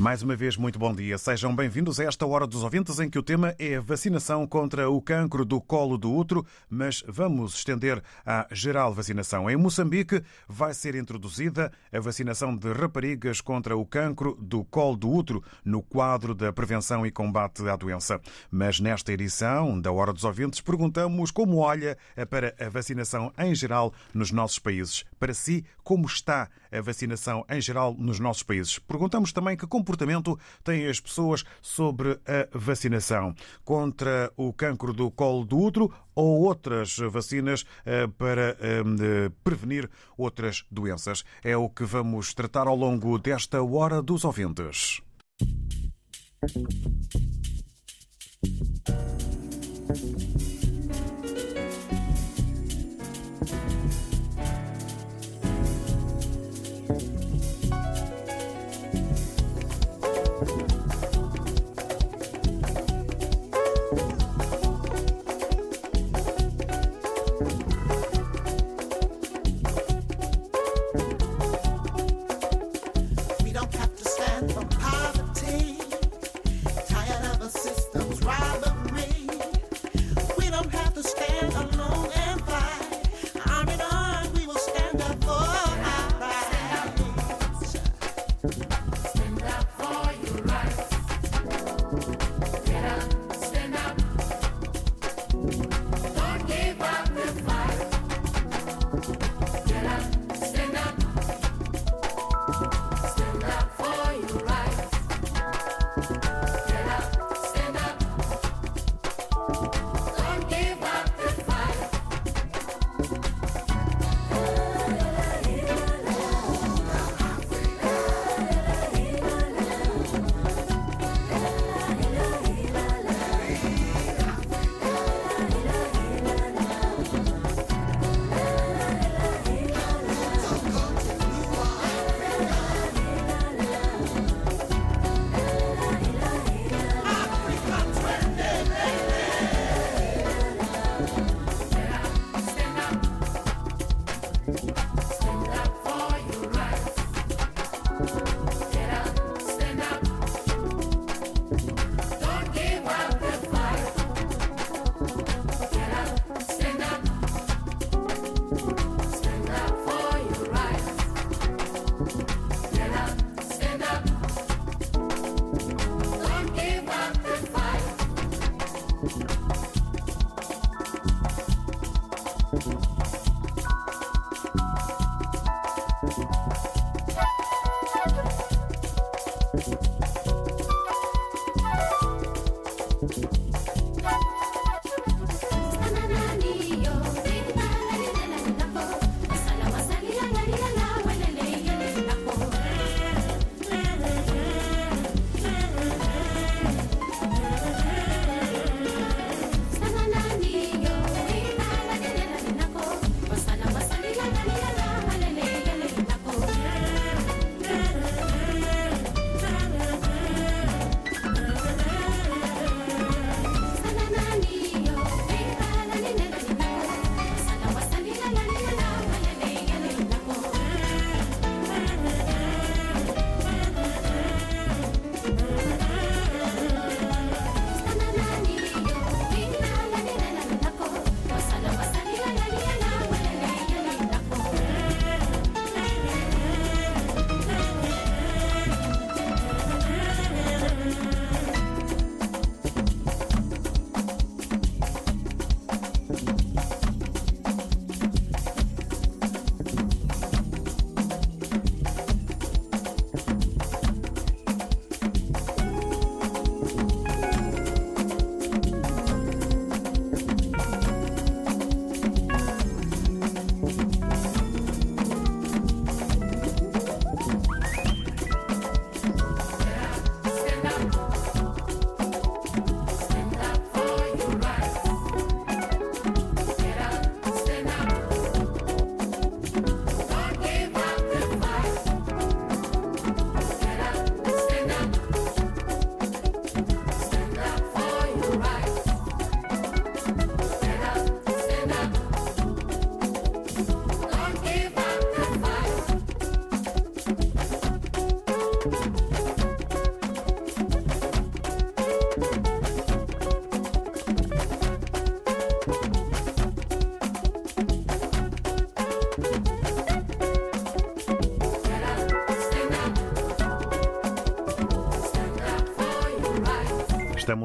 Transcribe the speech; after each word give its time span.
Mais 0.00 0.22
uma 0.22 0.34
vez, 0.34 0.56
muito 0.56 0.78
bom 0.78 0.94
dia. 0.94 1.18
Sejam 1.18 1.54
bem-vindos 1.54 2.00
a 2.00 2.04
esta 2.04 2.26
Hora 2.26 2.46
dos 2.46 2.62
Ouvintes, 2.62 2.98
em 2.98 3.10
que 3.10 3.18
o 3.18 3.22
tema 3.22 3.54
é 3.58 3.76
a 3.76 3.82
vacinação 3.82 4.46
contra 4.46 4.88
o 4.88 4.98
cancro 4.98 5.44
do 5.44 5.60
colo 5.60 5.98
do 5.98 6.10
útero, 6.10 6.42
mas 6.70 7.04
vamos 7.06 7.52
estender 7.52 8.02
à 8.24 8.48
geral 8.50 8.94
vacinação. 8.94 9.50
Em 9.50 9.58
Moçambique 9.58 10.22
vai 10.48 10.72
ser 10.72 10.94
introduzida 10.94 11.70
a 11.92 12.00
vacinação 12.00 12.56
de 12.56 12.72
raparigas 12.72 13.42
contra 13.42 13.76
o 13.76 13.84
cancro 13.84 14.38
do 14.40 14.64
colo 14.64 14.96
do 14.96 15.10
útero 15.10 15.44
no 15.62 15.82
quadro 15.82 16.34
da 16.34 16.50
prevenção 16.50 17.04
e 17.04 17.10
combate 17.10 17.68
à 17.68 17.76
doença. 17.76 18.18
Mas 18.50 18.80
nesta 18.80 19.12
edição 19.12 19.78
da 19.78 19.92
Hora 19.92 20.14
dos 20.14 20.24
Ouvintes 20.24 20.62
perguntamos 20.62 21.30
como 21.30 21.58
olha 21.58 21.98
para 22.30 22.54
a 22.58 22.70
vacinação 22.70 23.30
em 23.36 23.54
geral 23.54 23.92
nos 24.14 24.32
nossos 24.32 24.58
países. 24.58 25.04
Para 25.20 25.34
si, 25.34 25.66
como 25.84 26.06
está 26.06 26.48
a 26.72 26.80
vacinação 26.80 27.44
em 27.50 27.60
geral 27.60 27.94
nos 27.98 28.18
nossos 28.18 28.42
países? 28.42 28.78
Perguntamos 28.78 29.34
também 29.34 29.54
que 29.54 29.66
comportamento 29.66 30.38
têm 30.64 30.86
as 30.86 30.98
pessoas 30.98 31.44
sobre 31.60 32.18
a 32.26 32.48
vacinação 32.52 33.34
contra 33.62 34.32
o 34.34 34.50
cancro 34.50 34.94
do 34.94 35.10
colo 35.10 35.44
do 35.44 35.58
útero 35.58 35.92
ou 36.14 36.40
outras 36.40 36.96
vacinas 36.96 37.66
eh, 37.84 38.06
para 38.06 38.56
eh, 38.60 39.30
prevenir 39.44 39.90
outras 40.16 40.64
doenças. 40.70 41.22
É 41.44 41.54
o 41.54 41.68
que 41.68 41.84
vamos 41.84 42.32
tratar 42.32 42.66
ao 42.66 42.74
longo 42.74 43.18
desta 43.18 43.62
Hora 43.62 44.00
dos 44.00 44.24
Ouvintes. 44.24 45.02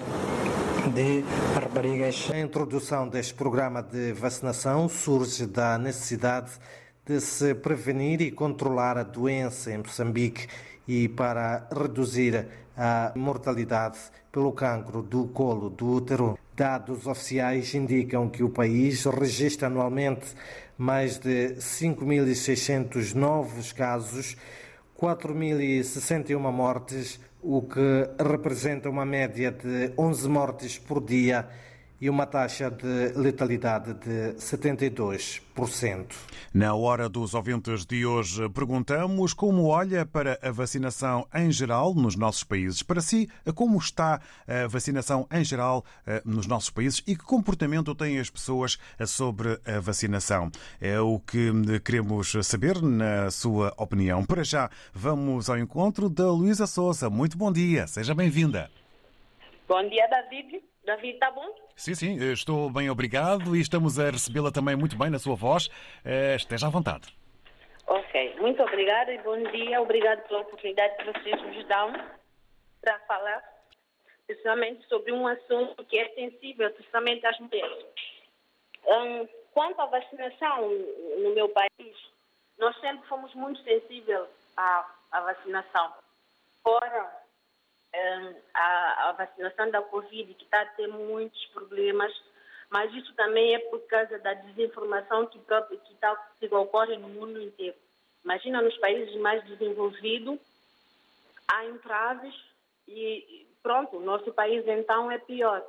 de 0.91 1.25
raparigas. 1.55 2.31
A 2.31 2.39
introdução 2.39 3.09
deste 3.09 3.33
programa 3.35 3.83
de 3.83 4.13
vacinação 4.13 4.89
surge 4.89 5.47
da 5.47 5.79
necessidade 5.79 6.53
de 7.07 7.21
se 7.21 7.55
prevenir 7.55 8.21
e 8.21 8.31
controlar 8.31 8.99
a 8.99 9.03
doença 9.03 9.73
em 9.73 9.79
Moçambique 9.79 10.47
e 10.87 11.09
para 11.09 11.67
reduzir 11.75 12.47
a 12.77 13.13
mortalidade 13.15 13.99
pelo 14.31 14.53
cancro 14.53 15.03
do 15.03 15.27
colo 15.29 15.71
do 15.71 15.89
útero. 15.89 16.39
Dados 16.55 17.07
oficiais 17.07 17.75
indicam 17.75 18.29
que 18.29 18.43
o 18.43 18.51
país 18.51 19.05
registra 19.05 19.69
anualmente 19.69 20.27
mais 20.77 21.19
de 21.19 21.55
5.600 21.55 23.15
novos 23.15 23.73
casos, 23.73 24.37
4.061 25.01 26.39
mortes, 26.53 27.19
o 27.45 27.61
que 27.61 28.09
representa 28.19 28.89
uma 28.89 29.05
média 29.05 29.53
de 29.53 29.93
11 29.99 30.29
mortes 30.31 30.79
por 30.79 31.05
dia 31.05 31.47
e 32.05 32.11
uma 32.11 32.27
taxa 32.27 32.71
de 32.71 33.19
letalidade 33.19 33.95
de 33.95 34.35
72%. 34.35 36.15
Na 36.53 36.75
hora 36.75 37.09
dos 37.09 37.33
ouvintes 37.33 37.87
de 37.87 38.05
hoje, 38.05 38.47
perguntamos 38.51 39.33
como 39.33 39.69
olha 39.69 40.05
para 40.05 40.39
a 40.43 40.51
vacinação 40.51 41.27
em 41.35 41.51
geral 41.51 41.95
nos 41.95 42.15
nossos 42.15 42.45
países. 42.45 42.83
Para 42.83 43.01
si, 43.01 43.27
como 43.55 43.79
está 43.79 44.21
a 44.47 44.67
vacinação 44.69 45.27
em 45.33 45.43
geral 45.43 45.83
eh, 46.07 46.21
nos 46.27 46.47
nossos 46.47 46.69
países 46.69 47.03
e 47.07 47.17
que 47.17 47.25
comportamento 47.25 47.95
têm 47.95 48.19
as 48.19 48.29
pessoas 48.29 48.79
sobre 49.07 49.59
a 49.65 49.81
vacinação? 49.81 50.51
É 50.79 51.01
o 51.01 51.19
que 51.19 51.81
queremos 51.83 52.37
saber, 52.43 52.83
na 52.83 53.31
sua 53.31 53.73
opinião. 53.79 54.27
Para 54.27 54.45
já, 54.45 54.69
vamos 54.93 55.49
ao 55.49 55.57
encontro 55.57 56.11
da 56.11 56.31
Luísa 56.31 56.67
Souza. 56.67 57.09
Muito 57.09 57.39
bom 57.39 57.51
dia, 57.51 57.87
seja 57.87 58.15
bem-vinda. 58.15 58.71
Bom 59.67 59.89
dia, 59.89 60.07
David. 60.07 60.74
David, 60.85 61.19
tá 61.19 61.31
bom? 61.31 61.55
Sim, 61.77 61.95
sim, 61.95 62.33
estou 62.33 62.71
bem, 62.71 62.91
obrigado 62.91 63.57
e 63.57 63.61
estamos 63.61 63.99
a 63.99 64.11
recebê-la 64.11 64.51
também 64.53 64.77
muito 64.77 64.97
bem 64.97 65.11
na 65.11 65.19
sua 65.19 65.35
voz. 65.35 65.69
Eh, 66.05 66.35
Esteja 66.37 66.67
à 66.67 66.71
vontade. 66.71 67.09
Ok, 67.87 68.37
muito 68.39 68.63
obrigada 68.63 69.13
e 69.13 69.19
bom 69.19 69.43
dia. 69.51 69.81
Obrigado 69.81 70.27
pela 70.29 70.41
oportunidade 70.41 70.97
que 70.97 71.05
vocês 71.05 71.43
nos 71.43 71.67
dão 71.67 71.93
para 72.83 72.99
falar, 73.01 73.43
principalmente 74.27 74.87
sobre 74.89 75.13
um 75.13 75.27
assunto 75.27 75.85
que 75.87 75.99
é 75.99 76.09
sensível, 76.15 76.71
principalmente 76.73 77.27
às 77.27 77.39
mulheres. 77.41 77.85
Hum, 78.87 79.29
quanto 79.53 79.81
à 79.81 79.87
vacinação 79.87 80.69
no 81.23 81.35
meu 81.35 81.49
país, 81.49 81.97
nós 82.59 82.79
sempre 82.81 83.07
fomos 83.09 83.35
muito 83.35 83.63
sensíveis 83.63 84.27
à, 84.57 84.87
à 85.13 85.21
vacinação. 85.23 85.93
Fora 86.63 87.24
a, 88.55 89.09
a 89.09 89.13
vacinação 89.13 89.71
da 89.71 89.83
Covid, 89.83 90.35
que 90.35 90.45
está 90.45 90.63
a 90.63 90.67
ter 90.67 90.89
muitos 90.89 91.45
problemas, 91.47 92.13
mas 92.71 92.93
isso 92.95 93.15
também 93.15 93.55
é 93.55 93.59
por 93.59 93.81
causa 93.87 94.19
da 94.19 94.35
desinformação 94.35 95.27
que, 95.27 95.39
que, 95.39 95.95
tá, 95.95 96.15
que 96.41 96.53
ocorre 96.55 96.97
no 96.97 97.09
mundo 97.09 97.41
inteiro. 97.41 97.77
Imagina 98.25 98.63
nos 98.63 98.77
países 98.79 99.15
mais 99.21 99.45
desenvolvidos, 99.45 100.39
há 101.49 101.67
entraves 101.67 102.35
e 102.89 103.45
e 103.45 103.47
pronto, 103.63 103.99
nosso 104.01 104.33
país 104.33 104.67
então 104.67 105.11
é 105.11 105.19
pior. 105.19 105.65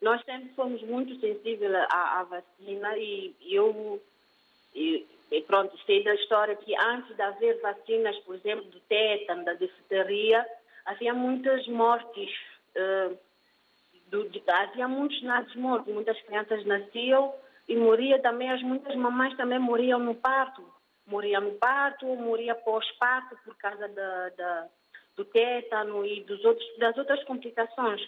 Nós 0.00 0.22
sempre 0.24 0.50
fomos 0.54 0.80
muito 0.82 1.18
sensíveis 1.20 1.74
à, 1.74 2.20
à 2.20 2.24
vacina 2.24 2.96
e 2.96 3.34
eu 3.42 4.00
e, 4.74 5.06
e 5.30 5.42
pronto, 5.42 5.76
sei 5.84 6.02
da 6.04 6.14
história 6.14 6.56
que 6.56 6.74
antes 6.76 7.14
de 7.14 7.22
haver 7.22 7.60
vacinas, 7.60 8.16
por 8.20 8.34
exemplo, 8.34 8.64
do 8.66 8.80
tétano, 8.80 9.44
da 9.44 9.54
difteria, 9.54 10.46
havia 10.90 11.14
muitas 11.14 11.66
mortes, 11.68 12.30
eh, 12.74 13.10
do- 14.10 14.28
de- 14.28 14.42
havia 14.48 14.88
muitos 14.88 15.22
nascidos 15.22 15.56
mortos, 15.56 15.94
muitas 15.94 16.20
crianças 16.22 16.64
nasciam 16.66 17.32
e 17.68 17.76
morriam 17.76 18.20
também, 18.20 18.50
as 18.50 18.62
muitas 18.62 18.94
mamães 18.96 19.36
também 19.36 19.58
morriam 19.58 19.98
no 19.98 20.14
parto, 20.14 20.62
morriam 21.06 21.40
no 21.42 21.52
parto, 21.52 22.04
morriam 22.06 22.56
pós-parto 22.64 23.36
por 23.44 23.54
causa 23.56 23.86
da, 23.88 24.28
da- 24.30 24.66
do 25.16 25.24
tétano 25.24 26.04
e 26.04 26.22
dos 26.22 26.44
outros, 26.44 26.66
das 26.78 26.96
outras 26.98 27.22
complicações. 27.24 28.00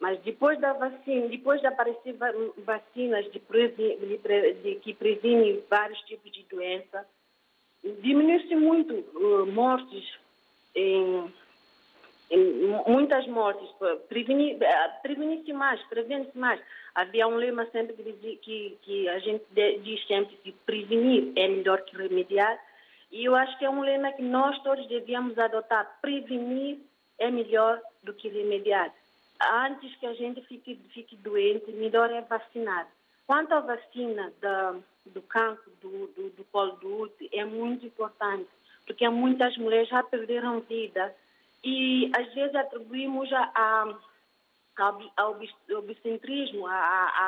Mas 0.00 0.18
depois 0.22 0.58
da 0.60 0.72
vacina, 0.72 1.28
depois 1.28 1.60
de 1.60 1.66
aparecer 1.68 2.14
va- 2.14 2.32
vacinas 2.58 3.24
de 3.32 3.38
de 3.38 4.54
de 4.62 4.74
que 4.82 4.92
previnem 4.92 5.62
vários 5.70 6.00
tipos 6.02 6.30
de 6.32 6.42
doença, 6.50 7.06
diminuiu-se 8.02 8.56
muito 8.56 8.92
eh, 8.94 9.50
mortes 9.52 10.04
em 10.74 11.32
muitas 12.86 13.26
mortes, 13.26 13.68
prevenir, 14.08 14.56
eh, 14.60 14.88
prevenir-se 15.02 15.52
mais, 15.52 15.80
prevene-se 15.88 16.36
mais. 16.36 16.60
Havia 16.94 17.26
um 17.26 17.36
lema 17.36 17.66
sempre 17.66 17.94
que, 17.94 18.36
que, 18.36 18.78
que 18.82 19.08
a 19.08 19.18
gente 19.18 19.44
diz 19.82 20.06
sempre 20.06 20.36
que 20.36 20.52
prevenir 20.52 21.32
é 21.36 21.48
melhor 21.48 21.82
que 21.82 21.96
remediar, 21.96 22.58
e 23.10 23.24
eu 23.24 23.34
acho 23.36 23.56
que 23.58 23.64
é 23.64 23.70
um 23.70 23.82
lema 23.82 24.12
que 24.12 24.22
nós 24.22 24.60
todos 24.62 24.86
devíamos 24.88 25.38
adotar. 25.38 25.98
Prevenir 26.00 26.78
é 27.18 27.30
melhor 27.30 27.80
do 28.02 28.12
que 28.12 28.28
remediar. 28.28 28.92
Antes 29.40 29.94
que 29.96 30.06
a 30.06 30.14
gente 30.14 30.40
fique, 30.42 30.74
fique 30.92 31.16
doente, 31.16 31.70
melhor 31.72 32.10
é 32.10 32.22
vacinar. 32.22 32.88
Quanto 33.26 33.52
à 33.52 33.60
vacina 33.60 34.32
da, 34.40 34.74
do 35.06 35.22
cancro 35.22 35.70
do, 35.80 36.06
do, 36.08 36.30
do 36.30 36.44
colo 36.50 36.72
do 36.72 37.02
útero, 37.02 37.30
é 37.32 37.44
muito 37.44 37.86
importante, 37.86 38.48
porque 38.86 39.08
muitas 39.08 39.56
mulheres 39.56 39.88
já 39.88 40.02
perderam 40.02 40.60
vida 40.60 41.14
e 41.64 42.10
às 42.16 42.32
vezes 42.34 42.54
atribuímos 42.54 43.32
a, 43.32 43.50
a, 43.54 43.94
ao, 44.82 45.02
ao 45.16 45.40
obstetrismo, 45.78 46.66
à, 46.66 46.72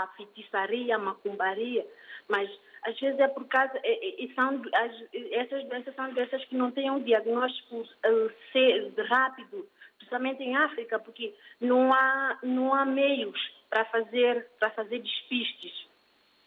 à 0.03 0.09
feitiçaria, 0.17 0.97
à 0.97 0.99
macumbaria, 0.99 1.87
mas 2.29 2.51
às 2.85 2.99
vezes 3.01 3.19
é 3.19 3.29
por 3.29 3.47
causa, 3.47 3.79
e, 3.83 4.23
e- 4.23 4.25
e 4.27 4.35
são, 4.35 4.63
as- 4.75 5.05
essas 5.33 5.65
doenças 5.69 5.95
são 5.95 6.13
doenças 6.13 6.45
que 6.45 6.57
não 6.57 6.71
têm 6.71 6.91
um 6.91 7.01
diagnóstico 7.03 7.85
ce- 8.53 8.93
rápido, 9.09 9.67
principalmente 9.97 10.43
em 10.43 10.57
África, 10.57 10.99
porque 10.99 11.35
não 11.61 11.93
há, 11.93 12.39
não 12.43 12.75
há 12.75 12.85
meios 12.85 13.39
para 13.71 13.85
fazer, 13.87 14.47
para 14.59 14.71
fazer 14.71 15.01
despistes. 15.01 15.87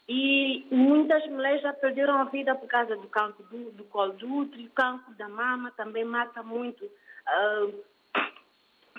E 0.08 0.65
muitas 0.72 1.25
mulheres 1.27 1.62
já 1.62 1.72
perderam 1.74 2.15
a 2.17 2.24
vida 2.25 2.55
por 2.55 2.67
causa 2.67 2.96
do 2.96 3.08
cancro 3.08 3.43
do, 3.46 3.72
do 3.72 3.84
colo 3.86 4.13
do 4.13 4.34
útero, 4.38 4.63
o 4.63 4.69
cancro 4.72 5.13
da 5.15 5.29
mama 5.29 5.72
também 5.72 6.03
mata 6.03 6.41
muito 6.41 6.89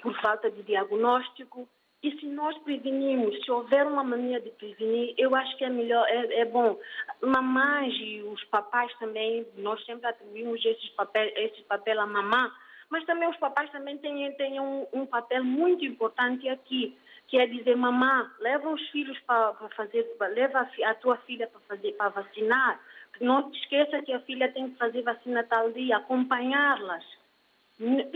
por 0.02 0.14
falta 0.20 0.50
de 0.50 0.62
diagnóstico. 0.62 1.68
E 2.02 2.18
se 2.18 2.26
nós 2.26 2.56
prevenimos, 2.58 3.44
se 3.44 3.50
houver 3.50 3.86
uma 3.86 4.02
maneira 4.02 4.40
de 4.40 4.50
prevenir, 4.50 5.14
eu 5.18 5.34
acho 5.34 5.54
que 5.58 5.64
é 5.64 5.68
melhor, 5.68 6.06
é, 6.08 6.40
é 6.40 6.44
bom. 6.46 6.78
Mamães 7.20 7.94
e 8.00 8.22
os 8.22 8.42
papais 8.44 8.90
também, 8.98 9.46
nós 9.58 9.84
sempre 9.84 10.06
atribuímos 10.06 10.64
esses 10.64 10.88
papel, 10.90 11.30
esse 11.36 11.60
papel 11.64 12.00
à 12.00 12.06
mamã, 12.06 12.50
mas 12.88 13.04
também 13.04 13.28
os 13.28 13.36
papais 13.36 13.70
também 13.70 13.98
têm, 13.98 14.32
têm 14.32 14.58
um, 14.58 14.86
um 14.94 15.04
papel 15.04 15.44
muito 15.44 15.84
importante 15.84 16.48
aqui, 16.48 16.96
que 17.28 17.38
é 17.38 17.46
dizer, 17.46 17.76
mamã, 17.76 18.30
leva 18.40 18.70
os 18.70 18.88
filhos 18.88 19.18
para 19.20 19.52
fazer, 19.76 20.10
leva 20.32 20.66
a, 20.86 20.94
tua 20.94 21.18
filha 21.18 21.46
para 21.48 21.60
fazer, 21.68 21.92
para 21.92 22.08
vacinar. 22.08 22.80
Não 23.20 23.50
te 23.50 23.60
esqueça 23.60 24.00
que 24.00 24.12
a 24.12 24.20
filha 24.20 24.50
tem 24.50 24.70
que 24.70 24.78
fazer 24.78 25.02
vacina 25.02 25.44
tal 25.44 25.70
dia, 25.70 25.98
acompanhá-las 25.98 27.04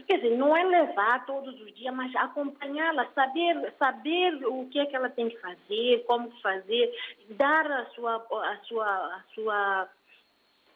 Quer 0.07 0.17
dizer, 0.17 0.37
não 0.37 0.55
é 0.55 0.63
levar 0.63 1.25
todos 1.25 1.59
os 1.59 1.75
dias, 1.75 1.95
mas 1.95 2.15
acompanhá-la, 2.17 3.09
saber, 3.15 3.73
saber 3.79 4.47
o 4.47 4.69
que 4.69 4.79
é 4.79 4.85
que 4.85 4.95
ela 4.95 5.09
tem 5.09 5.31
que 5.31 5.39
fazer, 5.39 6.05
como 6.07 6.31
fazer, 6.43 6.95
dar 7.31 7.67
a 7.73 7.87
sua, 7.87 8.17
a 8.17 8.59
sua, 8.65 8.87
a 8.87 9.23
sua, 9.35 9.89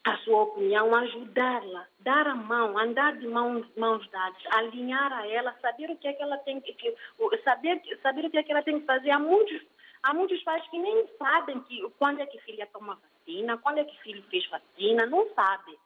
a 0.05 0.17
sua 0.25 0.43
opinião, 0.43 0.95
ajudá-la, 0.95 1.87
dar 2.01 2.29
a 2.29 2.35
mão, 2.35 2.79
andar 2.79 3.15
de 3.19 3.27
mãos, 3.27 3.67
mãos 3.77 4.09
dadas, 4.09 4.43
alinhar 4.53 5.13
a 5.13 5.27
ela, 5.27 5.55
saber 5.61 5.91
o 5.91 5.97
que 5.97 6.09
é 6.09 6.15
que 6.15 6.23
ela 6.23 6.39
tem 6.39 6.59
que, 6.59 6.75
saber, 7.45 7.83
saber 8.03 8.25
o 8.25 8.31
que 8.31 8.39
é 8.39 8.43
que 8.43 8.53
ela 8.53 8.63
tem 8.63 8.81
que 8.81 8.87
fazer. 8.87 9.11
Há 9.11 9.19
muitos, 9.19 9.61
há 10.03 10.15
muitos 10.15 10.43
pais 10.43 10.67
que 10.71 10.79
nem 10.79 11.07
sabem 11.19 11.61
que, 11.61 11.87
quando 11.99 12.21
é 12.21 12.27
que 12.27 12.41
filha 12.41 12.67
toma 12.73 12.97
vacina, 12.97 13.59
quando 13.59 13.81
é 13.81 13.85
que 13.85 14.01
filho 14.01 14.23
fez 14.31 14.49
vacina, 14.49 15.05
não 15.05 15.29
sabem. 15.35 15.77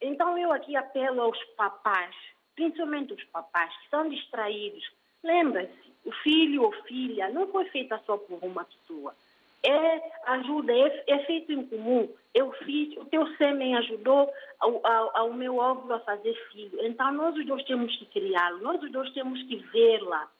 Então 0.00 0.36
eu 0.38 0.52
aqui 0.52 0.76
apelo 0.76 1.20
aos 1.20 1.38
papás, 1.56 2.14
principalmente 2.54 3.12
os 3.12 3.24
papás 3.24 3.74
que 3.78 3.90
são 3.90 4.08
distraídos. 4.08 4.90
Lembra-se, 5.22 5.90
o 6.04 6.12
filho 6.22 6.62
ou 6.62 6.72
filha 6.84 7.28
não 7.30 7.46
foi 7.48 7.66
feita 7.66 8.00
só 8.06 8.16
por 8.16 8.38
uma 8.42 8.64
pessoa. 8.64 9.14
É 9.62 10.32
ajuda, 10.32 10.72
é, 10.72 11.04
é 11.06 11.18
feito 11.26 11.52
em 11.52 11.66
comum. 11.66 12.08
Eu 12.34 12.50
fiz, 12.64 12.96
o 12.96 13.04
teu 13.04 13.26
sêmen 13.36 13.76
ajudou 13.76 14.32
ao, 14.58 14.86
ao, 14.86 15.16
ao 15.18 15.32
meu 15.34 15.58
óvulo 15.58 15.92
a 15.92 16.00
fazer 16.00 16.34
filho. 16.50 16.78
Então 16.86 17.12
nós 17.12 17.36
os 17.36 17.44
dois 17.44 17.62
temos 17.64 17.94
que 17.96 18.06
criá-lo, 18.06 18.62
nós 18.62 18.82
os 18.82 18.90
dois 18.90 19.12
temos 19.12 19.42
que 19.42 19.56
vê-la, 19.56 20.30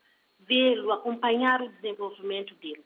vê-lo, 0.41 0.93
acompanhar 0.93 1.61
o 1.61 1.69
desenvolvimento 1.69 2.55
dele. 2.55 2.83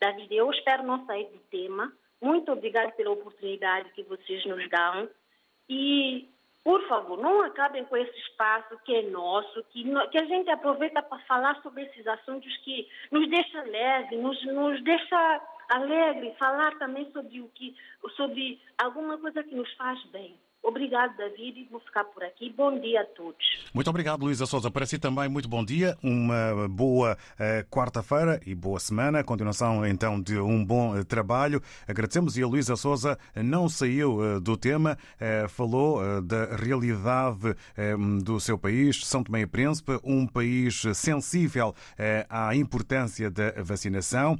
David, 0.00 0.34
eu 0.34 0.50
espero 0.50 0.82
não 0.82 1.06
sair 1.06 1.26
do 1.26 1.38
tema. 1.50 1.92
Muito 2.20 2.50
obrigada 2.50 2.90
pela 2.92 3.12
oportunidade 3.12 3.92
que 3.92 4.02
vocês 4.02 4.44
nos 4.44 4.68
dão. 4.68 5.08
E, 5.68 6.28
por 6.64 6.86
favor, 6.88 7.18
não 7.18 7.42
acabem 7.42 7.84
com 7.84 7.96
esse 7.96 8.18
espaço 8.20 8.78
que 8.84 8.94
é 8.94 9.02
nosso, 9.02 9.64
que, 9.70 9.84
que 10.10 10.18
a 10.18 10.24
gente 10.24 10.50
aproveita 10.50 11.02
para 11.02 11.18
falar 11.20 11.60
sobre 11.62 11.84
esses 11.84 12.06
assuntos 12.06 12.56
que 12.58 12.88
nos 13.10 13.28
deixa 13.28 13.62
leve, 13.62 14.16
nos, 14.16 14.44
nos 14.46 14.82
deixa 14.82 15.42
alegre, 15.68 16.34
falar 16.38 16.76
também 16.78 17.10
sobre 17.12 17.40
o 17.40 17.48
que, 17.48 17.76
sobre 18.16 18.60
alguma 18.78 19.18
coisa 19.18 19.42
que 19.42 19.54
nos 19.54 19.72
faz 19.74 20.02
bem. 20.06 20.36
Obrigado, 20.68 21.16
David, 21.16 21.68
vou 21.70 21.78
ficar 21.78 22.02
por 22.02 22.24
aqui. 22.24 22.52
Bom 22.56 22.80
dia 22.80 23.02
a 23.02 23.04
todos. 23.04 23.36
Muito 23.72 23.88
obrigado, 23.88 24.24
Luísa 24.24 24.46
Souza. 24.46 24.68
Para 24.68 24.84
si 24.84 24.98
também, 24.98 25.28
muito 25.28 25.48
bom 25.48 25.64
dia, 25.64 25.96
uma 26.02 26.66
boa 26.68 27.16
eh, 27.38 27.64
quarta-feira 27.70 28.40
e 28.44 28.52
boa 28.52 28.80
semana. 28.80 29.22
Continuação, 29.22 29.86
então, 29.86 30.20
de 30.20 30.36
um 30.40 30.64
bom 30.64 30.96
eh, 30.98 31.04
trabalho. 31.04 31.62
Agradecemos 31.86 32.36
e 32.36 32.42
a 32.42 32.48
Luísa 32.48 32.74
Souza 32.74 33.16
não 33.36 33.68
saiu 33.68 34.18
eh, 34.20 34.40
do 34.40 34.56
tema, 34.56 34.98
eh, 35.20 35.46
falou 35.48 36.04
eh, 36.04 36.20
da 36.22 36.56
realidade 36.56 37.54
eh, 37.76 37.94
do 38.24 38.40
seu 38.40 38.58
país, 38.58 39.06
São 39.06 39.22
Tomé 39.22 39.42
e 39.42 39.46
Príncipe, 39.46 40.00
um 40.02 40.26
país 40.26 40.82
sensível 40.94 41.76
à 42.28 42.56
importância 42.56 43.30
da 43.30 43.52
vacinação. 43.62 44.36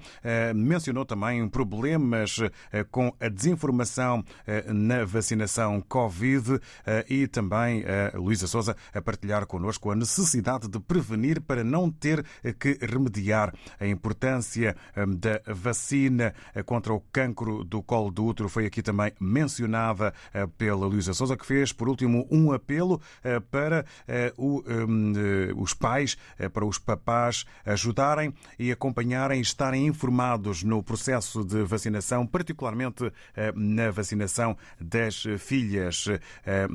Mencionou 0.55 1.05
também 1.05 1.49
problemas 1.49 2.39
com 2.91 3.15
a 3.21 3.29
desinformação 3.29 4.25
na 4.67 5.05
vacinação 5.05 5.81
Covid 5.81 6.16
eh, 6.87 7.05
e 7.09 7.27
também 7.27 7.85
a 7.85 8.17
Luísa 8.17 8.47
Souza 8.47 8.77
a 8.93 9.03
partilhar 9.03 9.47
connosco 9.47 9.91
a 9.91 9.97
necessidade 9.97 10.69
de 10.69 10.79
prevenir 10.81 11.41
para 11.41 11.65
não 11.65 11.91
ter 11.91 12.25
eh, 12.43 12.53
que 12.53 12.79
remediar 12.81 13.53
a 13.79 13.87
importância 13.87 14.77
eh, 14.95 15.07
da 15.07 15.41
vacina 15.53 16.35
eh, 16.55 16.63
contra 16.63 16.93
o 16.93 17.01
cancro 17.13 17.65
do 17.65 17.83
colo 17.83 18.11
do 18.11 18.25
útero. 18.25 18.49
Foi 18.49 18.67
aqui 18.67 18.83
também 18.83 19.13
mencionada 19.21 20.13
eh, 20.33 20.47
pela 20.59 20.87
Luísa 20.87 21.13
Souza, 21.13 21.37
que 21.37 21.47
fez, 21.47 21.73
por 21.73 21.89
último, 21.89 22.27
um 22.31 22.53
apelo 22.53 23.01
eh, 23.23 23.41
para 23.41 23.85
eh, 24.09 24.33
eh, 24.37 25.53
os 25.57 25.75
pais, 25.75 26.17
eh, 26.39 26.49
para 26.49 26.65
os 26.65 26.79
papás 26.79 27.45
ajudarem 27.65 28.33
e 28.59 28.73
acompanharem 28.73 29.41
estarem 29.41 29.87
informados 29.87 30.63
no 30.63 30.83
processo 30.83 31.45
de 31.45 31.63
vacinação, 31.63 32.27
particularmente 32.27 33.13
eh, 33.35 33.53
na 33.55 33.91
vacinação 33.91 34.57
das 34.81 35.25
filhas. 35.39 36.06
Eh, 36.09 36.67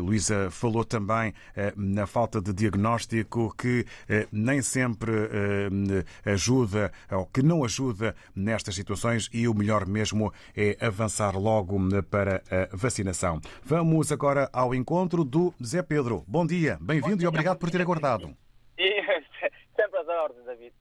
Luísa 0.00 0.50
falou 0.50 0.84
também 0.84 1.32
eh, 1.56 1.72
na 1.76 2.06
falta 2.06 2.40
de 2.40 2.52
diagnóstico 2.52 3.54
que 3.56 3.84
eh, 4.08 4.26
nem 4.32 4.62
sempre 4.62 5.12
eh, 5.12 6.30
ajuda 6.30 6.92
ou 7.10 7.26
que 7.26 7.42
não 7.42 7.64
ajuda 7.64 8.14
nestas 8.34 8.74
situações 8.74 9.28
e 9.32 9.46
o 9.48 9.54
melhor 9.54 9.86
mesmo 9.86 10.32
é 10.56 10.76
avançar 10.80 11.36
logo 11.36 11.78
para 12.10 12.42
a 12.50 12.76
vacinação. 12.76 13.40
Vamos 13.62 14.10
agora 14.12 14.48
ao 14.52 14.74
encontro 14.74 15.24
do 15.24 15.54
Zé 15.62 15.82
Pedro. 15.82 16.24
Bom 16.26 16.46
dia, 16.46 16.78
bem-vindo 16.80 17.22
e 17.22 17.26
obrigado 17.26 17.58
por 17.58 17.70
ter 17.70 17.80
aguardado. 17.80 18.36
Sempre 19.76 19.98
às 20.00 20.08
ordens, 20.08 20.44
David. 20.44 20.72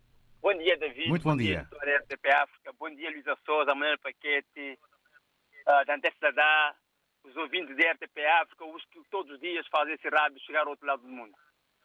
Bom 0.41 0.57
dia, 0.57 0.77
David. 0.77 1.09
Muito 1.09 1.23
bom 1.23 1.35
dia. 1.35 1.67
Bom 1.71 1.79
dia, 1.79 1.97
RTP 1.97 2.25
África. 2.27 2.73
Bom 2.79 2.89
dia, 2.95 3.09
Luísa 3.09 3.37
Souza, 3.45 3.73
Manuel 3.75 3.97
Paquete, 3.99 4.79
uh, 5.67 5.85
Dante 5.85 6.11
Sadá, 6.19 6.75
os 7.27 7.37
ouvintes 7.37 7.75
da 7.75 7.91
RTP 7.91 8.19
África, 8.41 8.65
os 8.65 8.83
que 8.85 9.01
todos 9.09 9.33
os 9.33 9.39
dias 9.39 9.65
fazem 9.67 9.93
esse 9.93 10.07
rádio 10.09 10.39
chegar 10.41 10.61
ao 10.61 10.69
outro 10.69 10.85
lado 10.85 11.01
do 11.01 11.09
mundo. 11.09 11.35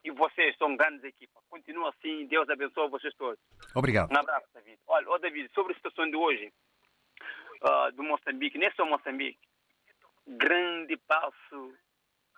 E 0.04 0.10
vocês 0.10 0.56
são 0.56 0.76
grandes 0.76 1.04
equipas. 1.04 1.42
Continua 1.48 1.90
assim, 1.90 2.26
Deus 2.26 2.48
abençoe 2.48 2.88
vocês 2.88 3.14
todos. 3.14 3.38
Obrigado. 3.74 4.12
Um 4.12 4.18
abraço, 4.18 4.46
David. 4.52 4.78
Olha, 4.86 5.08
ó, 5.08 5.18
David, 5.18 5.50
sobre 5.54 5.72
a 5.72 5.76
situação 5.76 6.10
de 6.10 6.16
hoje 6.16 6.52
uh, 7.62 7.92
do 7.92 8.02
Moçambique, 8.02 8.58
nem 8.58 8.72
só 8.72 8.84
Moçambique, 8.84 9.38
grande 10.26 10.96
passo 10.96 11.74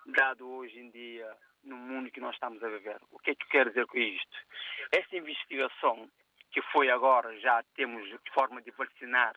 dado 0.07 0.49
hoje 0.49 0.79
em 0.79 0.91
dia 0.91 1.35
no 1.63 1.77
mundo 1.77 2.11
que 2.11 2.21
nós 2.21 2.35
estamos 2.35 2.63
a 2.63 2.69
viver. 2.69 3.01
O 3.11 3.19
que 3.19 3.31
é 3.31 3.35
que 3.35 3.45
eu 3.45 3.49
quero 3.49 3.71
dizer 3.71 3.87
com 3.87 3.99
isto? 3.99 4.37
Essa 4.93 5.17
investigação 5.17 6.11
que 6.51 6.61
foi 6.71 6.91
agora, 6.91 7.37
já 7.41 7.63
temos 7.75 8.09
forma 8.33 8.63
de 8.63 8.71
vacinar 8.73 9.35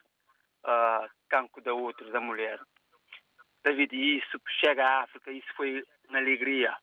uh, 0.64 1.10
cancro 1.28 1.62
da 1.62 1.72
outro 1.74 2.10
da 2.12 2.20
mulher. 2.20 2.60
David, 3.64 3.94
isso 3.94 4.40
chega 4.60 4.84
à 4.84 5.02
África, 5.02 5.30
isso 5.30 5.52
foi 5.54 5.84
uma 6.08 6.18
alegria. 6.18 6.76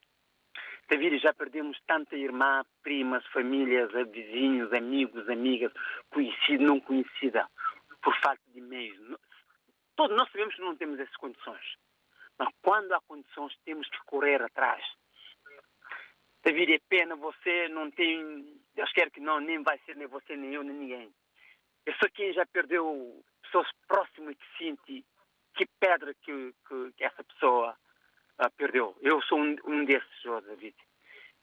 David, 0.87 1.17
já 1.17 1.33
perdemos 1.33 1.79
tanta 1.87 2.15
irmã, 2.15 2.63
primas, 2.83 3.25
famílias, 3.27 3.91
vizinhos, 4.11 4.71
amigos, 4.71 5.27
amigas, 5.29 5.71
conhecida, 6.09 6.63
não 6.63 6.79
conhecida, 6.79 7.49
por 8.01 8.15
falta 8.19 8.41
de 8.53 8.61
meios. 8.61 9.17
Todos 9.95 10.15
nós 10.15 10.29
sabemos 10.31 10.53
que 10.55 10.61
não 10.61 10.75
temos 10.75 10.99
essas 10.99 11.15
condições. 11.15 11.75
Mas 12.37 12.49
quando 12.61 12.91
há 12.93 13.01
condições, 13.01 13.55
temos 13.63 13.89
que 13.89 13.97
correr 14.05 14.41
atrás. 14.41 14.85
David, 16.43 16.73
é 16.73 16.79
pena, 16.87 17.15
você 17.15 17.67
não 17.69 17.89
tem. 17.89 18.61
Deus 18.75 18.91
quer 18.91 19.09
que 19.09 19.19
não, 19.19 19.39
nem 19.39 19.63
vai 19.63 19.79
ser 19.79 19.95
nem 19.95 20.05
você, 20.05 20.35
nem 20.35 20.53
eu, 20.53 20.63
nem 20.63 20.75
ninguém. 20.75 21.11
Eu 21.85 21.93
sou 21.95 22.09
quem 22.11 22.33
já 22.33 22.45
perdeu 22.45 23.23
pessoas 23.41 23.67
próximas 23.87 24.35
que 24.35 24.57
sente 24.57 25.05
que 25.55 25.65
pedra 25.79 26.13
que, 26.13 26.53
que, 26.67 26.91
que 26.97 27.03
essa 27.03 27.23
pessoa 27.23 27.75
uh, 28.39 28.51
perdeu. 28.57 28.95
Eu 29.01 29.21
sou 29.23 29.39
um, 29.39 29.55
um 29.65 29.85
desses, 29.85 30.23
David. 30.47 30.75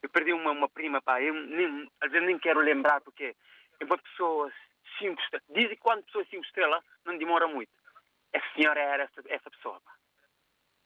Eu 0.02 0.08
perdi 0.10 0.32
uma, 0.32 0.50
uma 0.50 0.68
prima, 0.68 1.00
pá, 1.00 1.22
eu 1.22 1.34
nem, 1.34 1.90
às 2.00 2.10
vezes 2.10 2.26
nem 2.26 2.38
quero 2.38 2.60
lembrar, 2.60 3.00
porque 3.00 3.34
é 3.80 3.84
uma 3.84 3.98
pessoa 3.98 4.52
cinco 4.98 5.20
estrelas. 5.22 5.46
Dizem 5.48 5.70
que 5.70 5.76
quando 5.76 6.04
pessoa 6.04 6.24
cinco 6.26 6.44
estrelas, 6.44 6.84
não 7.04 7.16
demora 7.16 7.46
muito. 7.46 7.70
Essa 8.32 8.46
senhora 8.54 8.80
era 8.80 9.04
essa, 9.04 9.22
essa 9.28 9.50
pessoa, 9.50 9.80
pá. 9.80 9.92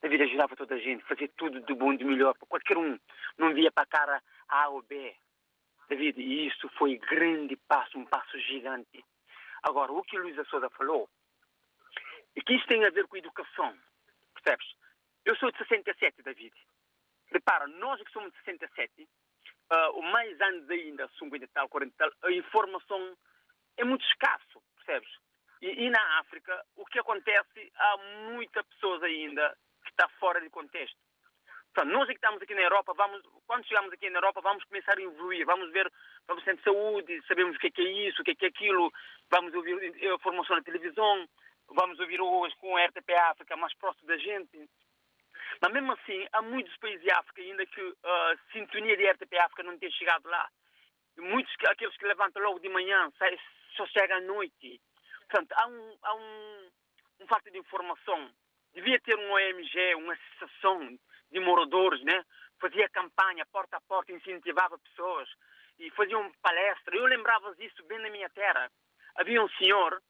David 0.02 0.24
ajudava 0.24 0.54
toda 0.54 0.74
a 0.74 0.78
gente, 0.78 1.04
fazia 1.04 1.28
tudo 1.36 1.60
de 1.60 1.74
bom, 1.74 1.94
de 1.96 2.04
melhor, 2.04 2.34
para 2.36 2.46
qualquer 2.46 2.76
um. 2.76 2.98
Não 3.38 3.54
via 3.54 3.72
para 3.72 3.84
a 3.84 3.86
cara 3.86 4.22
A 4.48 4.68
ou 4.68 4.82
B. 4.82 5.16
David, 5.88 6.20
e 6.20 6.46
isso 6.46 6.68
foi 6.76 6.98
grande 6.98 7.56
passo, 7.68 7.98
um 7.98 8.04
passo 8.04 8.38
gigante. 8.40 9.04
Agora, 9.62 9.92
o 9.92 10.02
que 10.02 10.18
Luísa 10.18 10.44
Souza 10.44 10.68
falou, 10.70 11.08
é 12.36 12.40
que 12.42 12.54
isso 12.54 12.66
tem 12.66 12.84
a 12.84 12.90
ver 12.90 13.06
com 13.08 13.16
a 13.16 13.18
educação, 13.18 13.76
percebes? 14.34 14.66
Eu 15.24 15.34
sou 15.36 15.50
de 15.50 15.58
67, 15.58 16.22
David. 16.22 16.54
Repara, 17.32 17.66
nós 17.66 18.00
que 18.02 18.12
somos 18.12 18.30
de 18.32 18.38
67, 18.38 19.02
uh, 19.02 19.98
o 19.98 20.02
mais 20.02 20.40
anos 20.40 20.70
ainda, 20.70 21.08
50 21.18 21.44
e 21.44 21.48
tal, 21.48 21.68
40 21.68 21.92
e 21.92 21.96
tal, 21.96 22.12
a 22.22 22.32
informação 22.32 23.16
é 23.76 23.84
muito 23.84 24.04
escasso, 24.06 24.62
percebes? 24.76 25.10
E, 25.62 25.86
e 25.86 25.90
na 25.90 26.20
África, 26.20 26.64
o 26.76 26.84
que 26.84 26.98
acontece, 26.98 27.72
há 27.74 27.96
muitas 28.30 28.64
pessoas 28.66 29.02
ainda 29.02 29.56
que 29.82 29.90
está 29.90 30.08
fora 30.20 30.40
de 30.40 30.50
contexto. 30.50 30.98
Portanto, 31.74 31.92
nós 31.92 32.06
que 32.06 32.14
estamos 32.14 32.40
aqui 32.40 32.54
na 32.54 32.62
Europa, 32.62 32.94
vamos, 32.94 33.22
quando 33.46 33.66
chegamos 33.66 33.92
aqui 33.92 34.08
na 34.08 34.18
Europa, 34.18 34.40
vamos 34.40 34.64
começar 34.64 34.96
a 34.96 35.02
evoluir, 35.02 35.44
vamos 35.44 35.70
ver, 35.72 35.92
vamos 36.26 36.42
ter 36.44 36.58
saúde, 36.62 37.22
sabemos 37.26 37.56
o 37.56 37.58
que 37.58 37.66
é, 37.66 37.70
que 37.70 37.82
é 37.82 38.08
isso, 38.08 38.22
o 38.22 38.24
que 38.24 38.30
é, 38.30 38.34
que 38.34 38.44
é 38.46 38.48
aquilo, 38.48 38.90
vamos 39.30 39.52
ouvir 39.52 40.10
a 40.10 40.18
formação 40.20 40.56
na 40.56 40.62
televisão, 40.62 41.28
vamos 41.68 41.98
ouvir 42.00 42.20
hoje 42.20 42.54
com 42.56 42.76
a 42.76 42.84
RTP 42.86 43.10
África 43.30 43.56
mais 43.56 43.74
próximo 43.74 44.06
da 44.06 44.16
gente. 44.16 44.68
Mas 45.60 45.72
mesmo 45.72 45.92
assim, 45.92 46.26
há 46.32 46.42
muitos 46.42 46.76
países 46.78 47.02
de 47.02 47.10
África 47.10 47.40
ainda 47.40 47.66
que 47.66 47.94
a 48.04 48.36
sintonia 48.52 48.96
de 48.96 49.10
RTP 49.10 49.34
África 49.38 49.62
não 49.62 49.78
tem 49.78 49.90
chegado 49.90 50.28
lá. 50.28 50.48
Muitos, 51.18 51.52
aqueles 51.68 51.96
que 51.96 52.06
levantam 52.06 52.42
logo 52.42 52.58
de 52.58 52.68
manhã, 52.68 53.10
só 53.76 53.86
chegam 53.86 54.18
à 54.18 54.20
noite. 54.20 54.80
Portanto, 55.28 55.52
há 55.52 55.66
um, 55.66 55.98
há 56.02 56.14
um, 56.14 56.70
um 57.20 57.26
facto 57.26 57.50
de 57.50 57.58
informação. 57.58 58.30
Devia 58.74 59.00
ter 59.00 59.16
um 59.16 59.32
OMG, 59.32 59.94
uma 59.94 60.12
associação 60.12 60.98
de 61.30 61.40
moradores, 61.40 62.02
né? 62.04 62.24
fazia 62.60 62.88
campanha 62.88 63.46
porta 63.46 63.76
a 63.76 63.80
porta, 63.80 64.12
incentivava 64.12 64.78
pessoas 64.78 65.28
e 65.78 65.90
faziam 65.90 66.30
palestra. 66.42 66.96
Eu 66.96 67.06
lembrava 67.06 67.54
disso 67.56 67.84
bem 67.84 67.98
na 67.98 68.10
minha 68.10 68.28
terra. 68.30 68.70
Havia 69.16 69.42
um 69.42 69.48
senhor, 69.50 70.02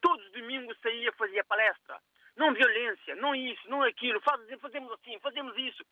todos 0.00 0.24
os 0.26 0.32
domingos 0.32 0.78
saía 0.80 1.12
fazia 1.12 1.44
palestra. 1.44 2.00
Não 2.36 2.52
violência, 2.52 3.16
não 3.16 3.34
isso, 3.34 3.68
não 3.68 3.82
aquilo, 3.82 4.20
faz, 4.20 4.40
fazemos 4.60 4.92
assim, 4.92 5.18
fazemos 5.20 5.56
isso. 5.56 5.82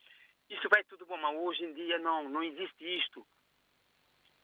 Isso 0.50 0.68
vai 0.68 0.84
tudo 0.84 1.06
bom, 1.06 1.16
mas 1.16 1.34
hoje 1.36 1.64
em 1.64 1.72
dia 1.72 1.98
não, 1.98 2.28
não 2.28 2.42
existe 2.42 2.84
isto. 2.98 3.26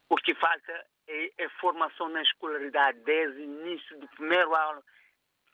O 0.09 0.17
que 0.17 0.35
falta 0.35 0.87
é, 1.07 1.33
é 1.38 1.49
formação 1.61 2.09
na 2.09 2.23
escolaridade, 2.23 2.99
desde 3.00 3.40
o 3.40 3.45
início 3.45 3.99
do 3.99 4.09
primeiro 4.09 4.55
aula, 4.55 4.83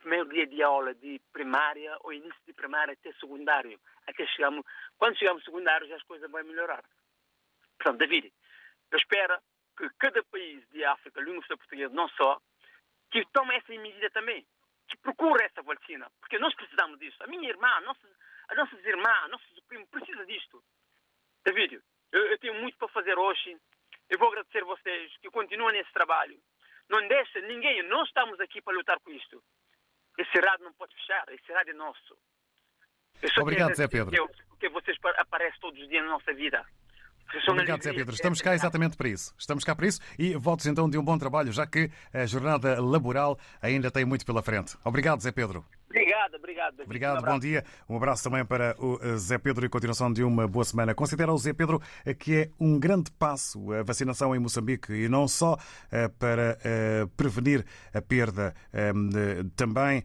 primeiro 0.00 0.28
dia 0.28 0.46
de 0.46 0.62
aula 0.62 0.94
de 0.94 1.20
primária, 1.32 1.96
ou 2.00 2.12
início 2.12 2.40
de 2.46 2.52
primária 2.52 2.92
até 2.92 3.12
secundário. 3.14 3.78
Até 4.06 4.24
chegamos, 4.28 4.64
quando 4.96 5.18
chegamos 5.18 5.44
secundário, 5.44 5.88
já 5.88 5.96
as 5.96 6.02
coisas 6.04 6.30
vão 6.30 6.44
melhorar. 6.44 6.84
Portanto, 7.76 7.98
David, 7.98 8.32
eu 8.92 8.98
espero 8.98 9.38
que 9.76 9.90
cada 9.98 10.22
país 10.24 10.66
de 10.70 10.84
África, 10.84 11.20
língua 11.20 11.42
portuguesa, 11.48 11.92
não 11.92 12.08
só, 12.10 12.40
que 13.24 13.32
tome 13.32 13.54
essa 13.56 13.72
medida 13.72 14.10
também, 14.10 14.46
que 14.88 14.96
procure 14.98 15.44
essa 15.44 15.62
vacina, 15.62 16.10
porque 16.20 16.38
nós 16.38 16.54
precisamos 16.54 16.98
disso. 16.98 17.16
A 17.22 17.26
minha 17.26 17.48
irmã, 17.48 17.68
a 17.68 17.80
nossa, 17.80 18.06
as 18.48 18.56
nossas 18.56 18.84
irmãs, 18.84 19.30
nossos 19.30 19.60
primos 19.68 19.88
precisam 19.88 20.24
disto. 20.26 20.62
David, 21.44 21.80
eu, 22.12 22.26
eu 22.26 22.38
tenho 22.38 22.54
muito 22.54 22.76
para 22.78 22.88
fazer 22.88 23.18
hoje. 23.18 23.56
Eu 24.08 24.18
vou 24.18 24.28
agradecer 24.28 24.62
a 24.62 24.66
vocês 24.66 25.16
que 25.18 25.30
continuem 25.30 25.76
nesse 25.76 25.92
trabalho. 25.92 26.38
Não 26.88 27.06
deixe 27.08 27.40
ninguém, 27.42 27.82
nós 27.84 28.06
estamos 28.08 28.38
aqui 28.40 28.62
para 28.62 28.74
lutar 28.76 29.00
com 29.00 29.10
isto. 29.10 29.42
Esse 30.18 30.38
rádio 30.38 30.64
não 30.64 30.72
pode 30.74 30.94
fechar, 30.94 31.24
esse 31.30 31.52
rádio 31.52 31.72
é 31.72 31.74
nosso. 31.74 32.16
Obrigado, 33.40 33.74
Zé 33.74 33.88
Pedro. 33.88 34.28
Que, 34.28 34.58
que 34.60 34.68
vocês 34.68 34.96
pa- 34.98 35.10
aparecem 35.18 35.58
todos 35.60 35.80
os 35.80 35.88
dias 35.88 36.04
na 36.04 36.10
nossa 36.10 36.32
vida. 36.32 36.64
Obrigado, 37.48 37.82
Zé. 37.82 37.92
Pedro. 37.92 38.14
Estamos 38.14 38.40
cá 38.40 38.54
exatamente 38.54 38.96
para 38.96 39.08
isso. 39.08 39.34
Estamos 39.38 39.64
cá 39.64 39.74
para 39.74 39.86
isso 39.86 40.00
e 40.18 40.34
votos 40.34 40.66
então 40.66 40.88
de 40.88 40.98
um 40.98 41.02
bom 41.02 41.18
trabalho, 41.18 41.52
já 41.52 41.66
que 41.66 41.90
a 42.12 42.26
jornada 42.26 42.80
laboral 42.80 43.38
ainda 43.60 43.90
tem 43.90 44.04
muito 44.04 44.24
pela 44.24 44.42
frente. 44.42 44.76
Obrigado, 44.84 45.20
Zé 45.20 45.32
Pedro. 45.32 45.64
Obrigado, 45.88 46.34
obrigado. 46.34 46.80
Um 46.80 46.82
Obrigado, 46.82 47.16
abraço. 47.18 47.34
bom 47.36 47.40
dia. 47.40 47.64
Um 47.88 47.96
abraço 47.96 48.24
também 48.24 48.44
para 48.44 48.74
o 48.78 48.98
eh, 49.00 49.16
Zé 49.16 49.38
Pedro 49.38 49.64
e 49.64 49.68
continuação 49.68 50.12
de 50.12 50.22
uma 50.24 50.46
boa 50.48 50.64
semana. 50.64 50.94
Considera 50.94 51.32
o 51.32 51.38
Zé 51.38 51.52
Pedro 51.52 51.80
eh, 52.04 52.12
que 52.12 52.34
é 52.36 52.50
um 52.58 52.78
grande 52.78 53.10
passo 53.12 53.72
a 53.72 53.82
vacinação 53.84 54.34
em 54.34 54.38
Moçambique 54.40 54.92
e 54.92 55.08
não 55.08 55.28
só 55.28 55.56
eh, 55.92 56.08
para 56.18 56.58
prevenir 57.16 57.64
a 57.94 58.02
perda. 58.02 58.52
eh, 58.72 58.92
de- 58.92 59.48
Também 59.54 60.02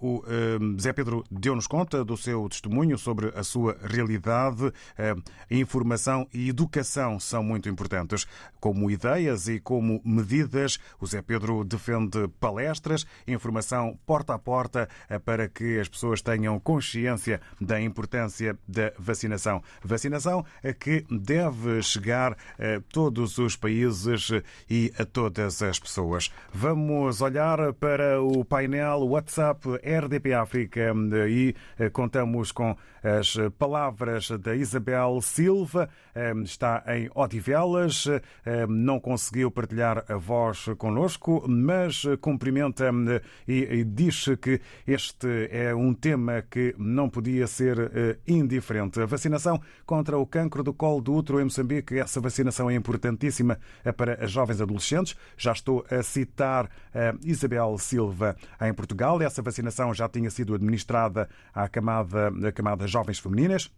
o 0.00 0.22
eh, 0.26 0.80
Zé 0.80 0.92
Pedro 0.92 1.24
deu-nos 1.30 1.66
conta 1.66 2.04
do 2.04 2.16
seu 2.16 2.48
testemunho 2.48 2.96
sobre 2.96 3.32
a 3.36 3.42
sua 3.42 3.76
realidade. 3.82 4.72
Eh, 4.96 5.14
Informação 5.50 6.28
e 6.32 6.48
educação 6.48 7.18
são 7.18 7.42
muito 7.42 7.68
importantes. 7.68 8.26
Como 8.60 8.90
ideias 8.90 9.48
e 9.48 9.58
como 9.60 10.00
medidas, 10.04 10.78
o 11.00 11.06
Zé 11.06 11.20
Pedro 11.22 11.64
defende 11.64 12.28
palestras, 12.40 13.04
informação 13.26 13.98
porta 14.06 14.34
a 14.34 14.38
porta 14.38 14.88
para 15.24 15.48
que 15.48 15.78
as 15.78 15.88
pessoas 15.88 16.22
tenham 16.22 16.58
consciência 16.60 17.40
da 17.60 17.80
importância 17.80 18.58
da 18.66 18.92
vacinação. 18.98 19.62
Vacinação 19.82 20.44
eh, 20.62 20.72
que 20.72 21.04
deve 21.10 21.82
chegar 21.82 22.32
a 22.32 22.80
todos 22.92 23.38
os 23.38 23.56
países 23.56 24.30
e 24.68 24.92
a 24.98 25.04
todas 25.04 25.62
as 25.62 25.78
pessoas. 25.78 26.30
Vamos 26.52 27.20
olhar 27.20 27.72
para 27.74 28.22
o 28.22 28.44
painel 28.44 29.00
WhatsApp 29.08 29.68
RDP 29.82 30.34
África 30.34 30.80
eh, 30.80 31.28
e 31.28 31.54
eh, 31.78 31.90
contamos 31.90 32.52
com 32.52 32.76
as 33.04 33.36
palavras 33.58 34.30
da 34.30 34.56
Isabel 34.56 35.20
Silva. 35.20 35.88
Eh, 36.14 36.32
Está 36.44 36.82
em 36.88 37.10
Odivelas, 37.14 38.06
eh, 38.06 38.66
não 38.66 38.98
conseguiu 38.98 39.50
partilhar 39.50 40.04
a 40.08 40.16
voz 40.16 40.66
connosco, 40.78 41.44
mas 41.46 42.04
cumprimenta 42.20 42.86
eh, 42.86 43.22
e 43.46 43.84
diz 43.84 44.24
que 44.40 44.60
este 44.86 45.13
é 45.50 45.74
um 45.74 45.94
tema 45.94 46.42
que 46.42 46.74
não 46.78 47.08
podia 47.08 47.46
ser 47.46 47.78
eh, 47.78 48.18
indiferente. 48.26 49.00
A 49.00 49.06
vacinação 49.06 49.60
contra 49.86 50.18
o 50.18 50.26
cancro 50.26 50.62
do 50.62 50.72
colo 50.72 51.00
do 51.00 51.14
útero 51.14 51.40
em 51.40 51.44
Moçambique, 51.44 51.98
essa 51.98 52.20
vacinação 52.20 52.70
é 52.70 52.74
importantíssima 52.74 53.58
eh, 53.84 53.92
para 53.92 54.24
as 54.24 54.30
jovens 54.30 54.60
adolescentes. 54.60 55.16
Já 55.36 55.52
estou 55.52 55.84
a 55.90 56.02
citar 56.02 56.70
a 56.94 57.14
Isabel 57.24 57.76
Silva 57.78 58.36
em 58.60 58.72
Portugal. 58.74 59.20
Essa 59.22 59.42
vacinação 59.42 59.94
já 59.94 60.08
tinha 60.08 60.30
sido 60.30 60.54
administrada 60.54 61.28
à 61.52 61.68
camada, 61.68 62.28
à 62.48 62.52
camada 62.52 62.86
jovens 62.86 63.18
femininas. 63.18 63.70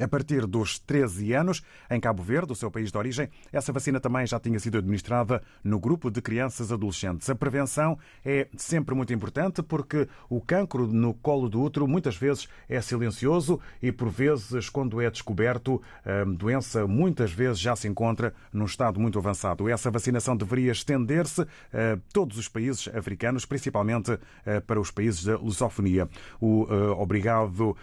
A 0.00 0.06
partir 0.06 0.46
dos 0.46 0.78
13 0.78 1.32
anos, 1.32 1.62
em 1.90 2.00
Cabo 2.00 2.22
Verde, 2.22 2.52
o 2.52 2.56
seu 2.56 2.70
país 2.70 2.90
de 2.90 2.98
origem, 2.98 3.28
essa 3.52 3.72
vacina 3.72 3.98
também 4.00 4.26
já 4.26 4.38
tinha 4.38 4.58
sido 4.58 4.78
administrada 4.78 5.42
no 5.62 5.78
grupo 5.78 6.10
de 6.10 6.22
crianças 6.22 6.70
adolescentes. 6.70 7.28
A 7.28 7.34
prevenção 7.34 7.98
é 8.24 8.48
sempre 8.56 8.94
muito 8.94 9.12
importante 9.12 9.62
porque 9.62 10.08
o 10.28 10.40
cancro 10.40 10.86
no 10.86 11.14
colo 11.14 11.48
do 11.48 11.60
útero 11.60 11.88
muitas 11.88 12.16
vezes 12.16 12.48
é 12.68 12.80
silencioso 12.80 13.60
e, 13.82 13.90
por 13.90 14.08
vezes, 14.08 14.68
quando 14.68 15.00
é 15.00 15.10
descoberto, 15.10 15.82
a 16.04 16.24
doença 16.24 16.86
muitas 16.86 17.32
vezes 17.32 17.58
já 17.58 17.74
se 17.74 17.88
encontra 17.88 18.32
num 18.52 18.64
estado 18.64 19.00
muito 19.00 19.18
avançado. 19.18 19.68
Essa 19.68 19.90
vacinação 19.90 20.36
deveria 20.36 20.72
estender-se 20.72 21.42
a 21.42 21.98
todos 22.12 22.38
os 22.38 22.48
países 22.48 22.88
africanos, 22.94 23.44
principalmente 23.44 24.18
para 24.66 24.80
os 24.80 24.90
países 24.90 25.24
da 25.24 25.36
lusofonia. 25.36 26.08
O 26.40 26.66
obrigado 26.98 27.76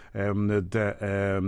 da 0.64 0.98
eh, 1.00 1.40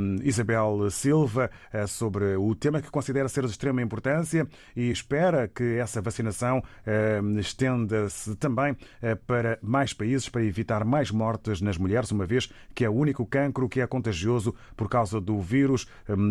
Isabel 0.57 0.89
Silva 0.89 1.49
eh, 1.71 1.85
sobre 1.85 2.35
o 2.35 2.55
tema 2.55 2.81
que 2.81 2.89
considera 2.89 3.29
ser 3.29 3.45
de 3.45 3.51
extrema 3.51 3.81
importância 3.81 4.47
e 4.75 4.89
espera 4.89 5.47
que 5.47 5.77
essa 5.77 6.01
vacinação 6.01 6.63
eh, 6.85 7.21
estenda-se 7.37 8.35
também 8.35 8.75
eh, 9.01 9.15
para 9.15 9.59
mais 9.61 9.93
países 9.93 10.29
para 10.29 10.43
evitar 10.43 10.83
mais 10.83 11.11
mortes 11.11 11.61
nas 11.61 11.77
mulheres, 11.77 12.11
uma 12.11 12.25
vez 12.25 12.51
que 12.73 12.83
é 12.83 12.89
o 12.89 12.93
único 12.93 13.25
cancro 13.25 13.69
que 13.69 13.81
é 13.81 13.87
contagioso 13.87 14.55
por 14.75 14.89
causa 14.89 15.21
do 15.21 15.39
vírus 15.39 15.87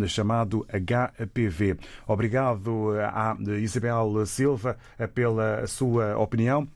chamado 0.08 0.66
HPV. 0.68 1.76
Obrigado 2.06 2.92
à 3.00 3.36
Isabel 3.60 4.24
Silva 4.26 4.76
pela 5.14 5.66
sua 5.66 6.16
opinião. 6.18 6.68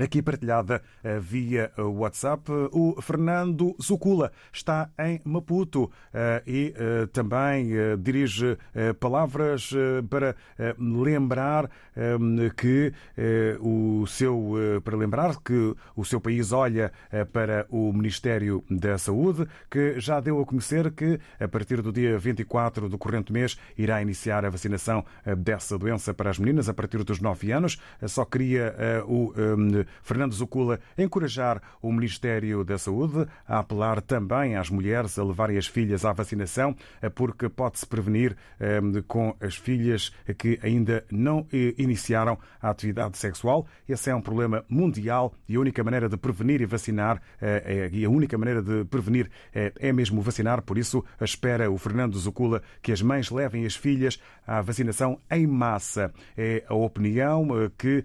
Aqui 0.00 0.22
partilhada 0.22 0.80
eh, 1.02 1.18
via 1.18 1.72
WhatsApp, 1.76 2.50
o 2.70 3.02
Fernando 3.02 3.74
Zucula 3.82 4.30
está 4.52 4.88
em 4.96 5.20
Maputo 5.24 5.90
eh, 6.14 6.42
e 6.46 6.74
eh, 6.76 7.06
também 7.12 7.72
eh, 7.72 7.96
dirige 7.96 8.56
eh, 8.76 8.92
palavras 8.92 9.72
eh, 9.74 10.00
para 10.08 10.36
eh, 10.56 10.76
lembrar 10.78 11.68
eh, 11.96 12.16
que 12.56 12.92
eh, 13.16 13.58
o 13.60 14.06
seu 14.06 14.54
eh, 14.56 14.80
para 14.80 14.96
lembrar 14.96 15.42
que 15.42 15.74
o 15.96 16.04
seu 16.04 16.20
país 16.20 16.52
olha 16.52 16.92
eh, 17.10 17.24
para 17.24 17.66
o 17.68 17.92
Ministério 17.92 18.62
da 18.70 18.98
Saúde, 18.98 19.48
que 19.68 19.98
já 19.98 20.20
deu 20.20 20.40
a 20.40 20.46
conhecer 20.46 20.92
que 20.92 21.18
a 21.40 21.48
partir 21.48 21.82
do 21.82 21.92
dia 21.92 22.16
24 22.16 22.88
do 22.88 22.98
corrente 22.98 23.32
mês 23.32 23.58
irá 23.76 24.00
iniciar 24.00 24.44
a 24.44 24.50
vacinação 24.50 25.04
eh, 25.26 25.34
dessa 25.34 25.76
doença 25.76 26.14
para 26.14 26.30
as 26.30 26.38
meninas 26.38 26.68
a 26.68 26.74
partir 26.74 27.02
dos 27.02 27.20
9 27.20 27.50
anos. 27.50 27.80
Eh, 28.00 28.06
Só 28.06 28.24
queria 28.24 28.74
eh, 28.78 29.02
o 29.04 29.34
eh, 29.36 29.87
Fernando 30.02 30.34
Zucula 30.34 30.80
encorajar 30.96 31.60
o 31.82 31.92
Ministério 31.92 32.64
da 32.64 32.78
Saúde 32.78 33.26
a 33.46 33.58
apelar 33.58 34.00
também 34.00 34.56
às 34.56 34.70
mulheres 34.70 35.18
a 35.18 35.24
levarem 35.24 35.58
as 35.58 35.66
filhas 35.66 36.04
à 36.04 36.12
vacinação, 36.12 36.74
eh, 37.00 37.08
porque 37.08 37.48
pode-se 37.48 37.86
prevenir 37.86 38.36
eh, 38.60 38.80
com 39.06 39.34
as 39.40 39.56
filhas 39.56 40.12
que 40.36 40.58
ainda 40.62 41.04
não 41.10 41.46
eh, 41.52 41.74
iniciaram 41.78 42.38
a 42.60 42.70
atividade 42.70 43.18
sexual. 43.18 43.66
Esse 43.88 44.10
é 44.10 44.14
um 44.14 44.20
problema 44.20 44.64
mundial 44.68 45.34
e 45.48 45.56
a 45.56 45.60
única 45.60 45.82
maneira 45.82 46.08
de 46.08 46.16
prevenir 46.16 46.60
e 46.60 46.66
vacinar 46.66 47.20
eh, 47.40 47.90
e 47.92 48.04
a 48.04 48.10
única 48.10 48.36
maneira 48.36 48.62
de 48.62 48.84
prevenir 48.84 49.30
é 49.52 49.92
mesmo 49.92 50.20
vacinar. 50.20 50.62
Por 50.62 50.78
isso, 50.78 51.04
espera 51.20 51.70
o 51.70 51.78
Fernando 51.78 52.18
Zucula 52.18 52.62
que 52.82 52.92
as 52.92 53.02
mães 53.02 53.30
levem 53.30 53.64
as 53.64 53.74
filhas 53.74 54.20
à 54.46 54.60
vacinação 54.60 55.20
em 55.30 55.46
massa. 55.46 56.12
É 56.36 56.64
a 56.68 56.74
opinião 56.74 57.48
que 57.76 58.04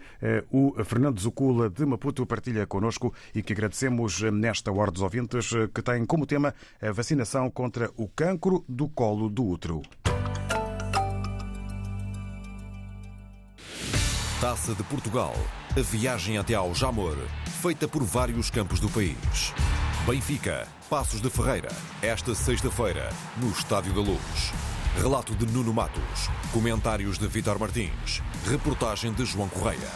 o 0.51 0.83
Fernando 0.83 1.19
Zucula 1.19 1.69
de 1.73 1.85
Maputo 1.85 2.25
partilha 2.25 2.67
connosco 2.67 3.13
e 3.33 3.41
que 3.41 3.53
agradecemos 3.53 4.21
nesta 4.21 4.71
hora 4.71 4.91
dos 4.91 5.01
ouvintes, 5.01 5.51
eh, 5.53 5.67
que 5.73 5.81
tem 5.81 6.05
como 6.05 6.25
tema 6.25 6.53
a 6.81 6.91
vacinação 6.91 7.49
contra 7.49 7.89
o 7.97 8.07
cancro 8.07 8.63
do 8.69 8.87
colo 8.87 9.29
do 9.29 9.45
útero. 9.45 9.81
Taça 14.39 14.75
de 14.75 14.83
Portugal. 14.83 15.33
A 15.75 15.81
viagem 15.81 16.37
até 16.37 16.53
ao 16.53 16.75
Jamor, 16.75 17.17
feita 17.61 17.87
por 17.87 18.03
vários 18.03 18.51
campos 18.51 18.79
do 18.79 18.89
país. 18.89 19.53
Benfica, 20.05 20.67
Passos 20.89 21.21
de 21.21 21.29
Ferreira, 21.29 21.69
esta 22.01 22.35
sexta-feira, 22.35 23.09
no 23.37 23.49
Estádio 23.49 23.93
da 23.93 24.01
Luz. 24.01 24.53
Relato 25.01 25.33
de 25.33 25.45
Nuno 25.47 25.73
Matos, 25.73 26.29
comentários 26.51 27.17
de 27.17 27.25
Vitor 27.25 27.57
Martins, 27.57 28.21
reportagem 28.45 29.11
de 29.13 29.25
João 29.25 29.49
Correia. 29.49 29.89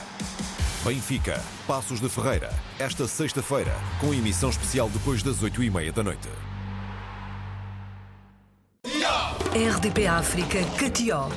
Benfica, 0.88 1.44
Passos 1.68 2.00
de 2.00 2.08
Ferreira, 2.08 2.50
esta 2.80 3.06
sexta-feira, 3.10 3.76
com 4.00 4.14
emissão 4.14 4.50
especial 4.50 4.90
depois 4.90 5.22
das 5.22 5.44
oito 5.44 5.62
e 5.62 5.70
meia 5.70 5.92
da 5.92 6.02
noite. 6.02 6.30
RDP 9.54 10.08
África 10.08 10.64
Catió 10.80 11.28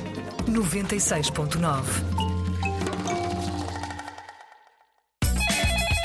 96.9. 0.47 1.83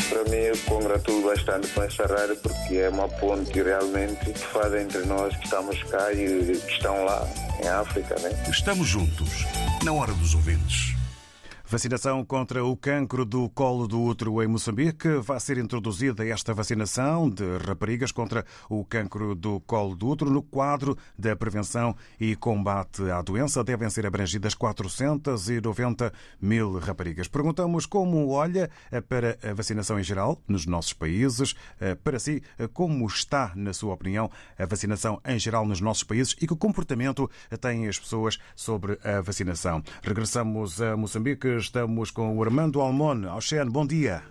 Para 0.08 0.24
mim, 0.24 0.36
eu 0.36 0.58
congratulo 0.66 1.28
bastante 1.28 1.68
com 1.68 1.82
essa 1.84 2.04
rádio 2.04 2.36
porque 2.38 2.74
é 2.74 2.88
uma 2.88 3.08
ponte 3.08 3.62
realmente 3.62 4.24
que 4.24 4.38
faz 4.40 4.74
entre 4.74 5.06
nós 5.06 5.36
que 5.36 5.44
estamos 5.44 5.80
cá 5.84 6.12
e 6.12 6.58
que 6.58 6.72
estão 6.72 7.04
lá 7.04 7.24
em 7.62 7.68
África, 7.68 8.18
né? 8.18 8.44
Estamos 8.50 8.88
juntos, 8.88 9.44
na 9.84 9.92
hora 9.92 10.12
dos 10.14 10.34
ouvintes. 10.34 10.95
Vacinação 11.68 12.24
contra 12.24 12.64
o 12.64 12.76
cancro 12.76 13.24
do 13.24 13.50
colo 13.50 13.88
do 13.88 14.00
útero 14.00 14.40
em 14.40 14.46
Moçambique. 14.46 15.08
Vai 15.16 15.40
ser 15.40 15.58
introduzida 15.58 16.24
esta 16.24 16.54
vacinação 16.54 17.28
de 17.28 17.42
raparigas 17.66 18.12
contra 18.12 18.46
o 18.70 18.84
cancro 18.84 19.34
do 19.34 19.58
colo 19.58 19.96
do 19.96 20.06
útero 20.06 20.30
no 20.30 20.42
quadro 20.42 20.96
da 21.18 21.34
prevenção 21.34 21.96
e 22.20 22.36
combate 22.36 23.10
à 23.10 23.20
doença. 23.20 23.64
Devem 23.64 23.90
ser 23.90 24.06
abrangidas 24.06 24.54
490 24.54 26.12
mil 26.40 26.78
raparigas. 26.78 27.26
Perguntamos 27.26 27.84
como 27.84 28.28
olha 28.28 28.70
para 29.08 29.36
a 29.42 29.52
vacinação 29.52 29.98
em 29.98 30.04
geral 30.04 30.40
nos 30.46 30.66
nossos 30.66 30.92
países. 30.92 31.56
Para 32.04 32.20
si, 32.20 32.44
como 32.72 33.04
está, 33.08 33.50
na 33.56 33.72
sua 33.72 33.92
opinião, 33.92 34.30
a 34.56 34.66
vacinação 34.66 35.20
em 35.26 35.36
geral 35.36 35.66
nos 35.66 35.80
nossos 35.80 36.04
países 36.04 36.36
e 36.40 36.46
que 36.46 36.54
comportamento 36.54 37.28
têm 37.60 37.88
as 37.88 37.98
pessoas 37.98 38.38
sobre 38.54 39.00
a 39.02 39.20
vacinação. 39.20 39.82
Regressamos 40.00 40.80
a 40.80 40.96
Moçambique. 40.96 41.55
Estamos 41.58 42.10
com 42.10 42.36
o 42.36 42.42
Armando 42.42 42.80
Almon. 42.80 43.34
Oxen, 43.34 43.70
bom 43.70 43.86
dia. 43.86 44.22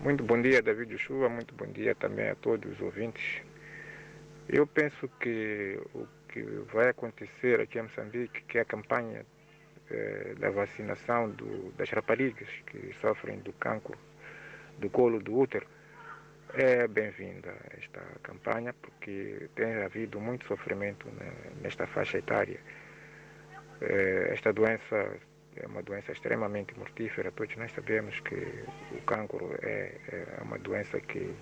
Muito 0.00 0.22
bom 0.22 0.40
dia, 0.40 0.60
David 0.60 0.98
Chuva. 0.98 1.30
Muito 1.30 1.54
bom 1.54 1.66
dia 1.66 1.94
também 1.94 2.28
a 2.28 2.34
todos 2.34 2.70
os 2.72 2.80
ouvintes. 2.80 3.42
Eu 4.48 4.66
penso 4.66 5.08
que 5.18 5.80
o 5.94 6.06
que 6.28 6.42
vai 6.72 6.90
acontecer 6.90 7.60
aqui 7.60 7.78
em 7.78 7.82
Moçambique, 7.82 8.42
que 8.42 8.58
é 8.58 8.60
a 8.60 8.64
campanha 8.64 9.24
eh, 9.90 10.34
da 10.38 10.50
vacinação 10.50 11.30
do, 11.30 11.72
das 11.72 11.88
raparigas 11.90 12.48
que 12.66 12.94
sofrem 13.00 13.38
do 13.38 13.52
cancro 13.54 13.96
do 14.78 14.90
colo 14.90 15.20
do 15.20 15.38
útero, 15.38 15.66
é 16.52 16.86
bem-vinda 16.86 17.54
esta 17.78 18.00
campanha, 18.22 18.74
porque 18.74 19.48
tem 19.54 19.82
havido 19.82 20.20
muito 20.20 20.46
sofrimento 20.46 21.06
nesta 21.62 21.86
faixa 21.86 22.18
etária. 22.18 22.60
Eh, 23.80 24.28
esta 24.32 24.52
doença 24.52 25.18
é 25.56 25.66
uma 25.66 25.82
doença 25.82 26.12
extremamente 26.12 26.76
mortífera. 26.78 27.30
Todos 27.32 27.56
nós 27.56 27.72
sabemos 27.72 28.18
que 28.20 28.34
o 28.92 29.00
cancro 29.06 29.56
é, 29.62 29.94
é 30.08 30.42
uma 30.42 30.58
doença 30.58 31.00
que, 31.00 31.34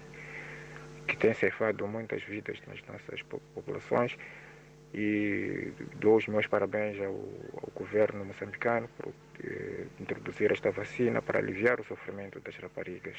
que 1.07 1.17
tem 1.17 1.35
ceifado 1.35 1.87
muitas 1.87 2.23
vidas 2.23 2.59
nas 2.67 2.83
nossas 2.87 3.23
populações. 3.55 4.17
E 4.95 5.73
dou 5.97 6.17
os 6.17 6.27
meus 6.27 6.47
parabéns 6.47 7.01
ao, 7.01 7.15
ao 7.15 7.71
governo 7.75 8.27
moçambicano 8.27 8.89
por 8.99 9.13
eh, 9.43 9.87
introduzir 9.99 10.53
esta 10.53 10.71
vacina 10.71 11.23
para 11.23 11.39
aliviar 11.39 11.81
o 11.81 11.85
sofrimento 11.85 12.39
das 12.41 12.55
raparigas. 12.59 13.17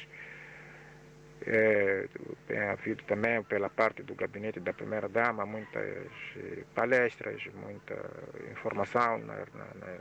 É, 1.46 2.08
tem 2.46 2.58
havido 2.58 3.02
também, 3.04 3.42
pela 3.42 3.68
parte 3.68 4.02
do 4.02 4.14
gabinete 4.14 4.60
da 4.60 4.72
primeira-dama, 4.72 5.44
muitas 5.44 6.06
eh, 6.36 6.64
palestras, 6.74 7.42
muita 7.54 7.94
informação 8.50 9.18
na, 9.18 9.34
na, 9.34 9.66
na, 9.74 9.98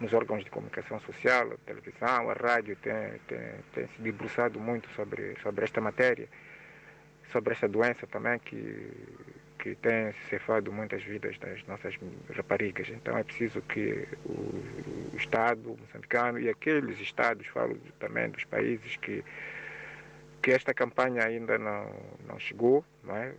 nos 0.00 0.12
órgãos 0.12 0.44
de 0.44 0.50
comunicação 0.50 1.00
social, 1.00 1.52
a 1.52 1.56
televisão, 1.66 2.30
a 2.30 2.34
rádio, 2.34 2.76
tem, 2.76 2.94
tem, 3.26 3.40
tem 3.72 3.88
se 3.88 4.02
debruçado 4.02 4.60
muito 4.60 4.88
sobre, 4.90 5.34
sobre 5.42 5.64
esta 5.64 5.80
matéria, 5.80 6.28
sobre 7.32 7.52
esta 7.54 7.66
doença 7.68 8.06
também 8.06 8.38
que, 8.38 8.92
que 9.58 9.74
tem 9.76 10.12
cefado 10.28 10.72
muitas 10.72 11.02
vidas 11.02 11.36
das 11.38 11.64
nossas 11.66 11.98
raparigas. 12.36 12.88
Então 12.88 13.16
é 13.18 13.24
preciso 13.24 13.60
que 13.62 14.06
o, 14.24 15.12
o 15.12 15.16
Estado 15.16 15.76
moçambicano 15.80 16.38
e 16.38 16.48
aqueles 16.48 17.00
Estados, 17.00 17.46
falo 17.48 17.76
também 17.98 18.30
dos 18.30 18.44
países 18.44 18.96
que 18.96 19.24
que 20.44 20.52
esta 20.52 20.74
campanha 20.74 21.24
ainda 21.24 21.56
não, 21.56 21.90
não 22.28 22.38
chegou, 22.38 22.84
não 23.02 23.16
é? 23.16 23.32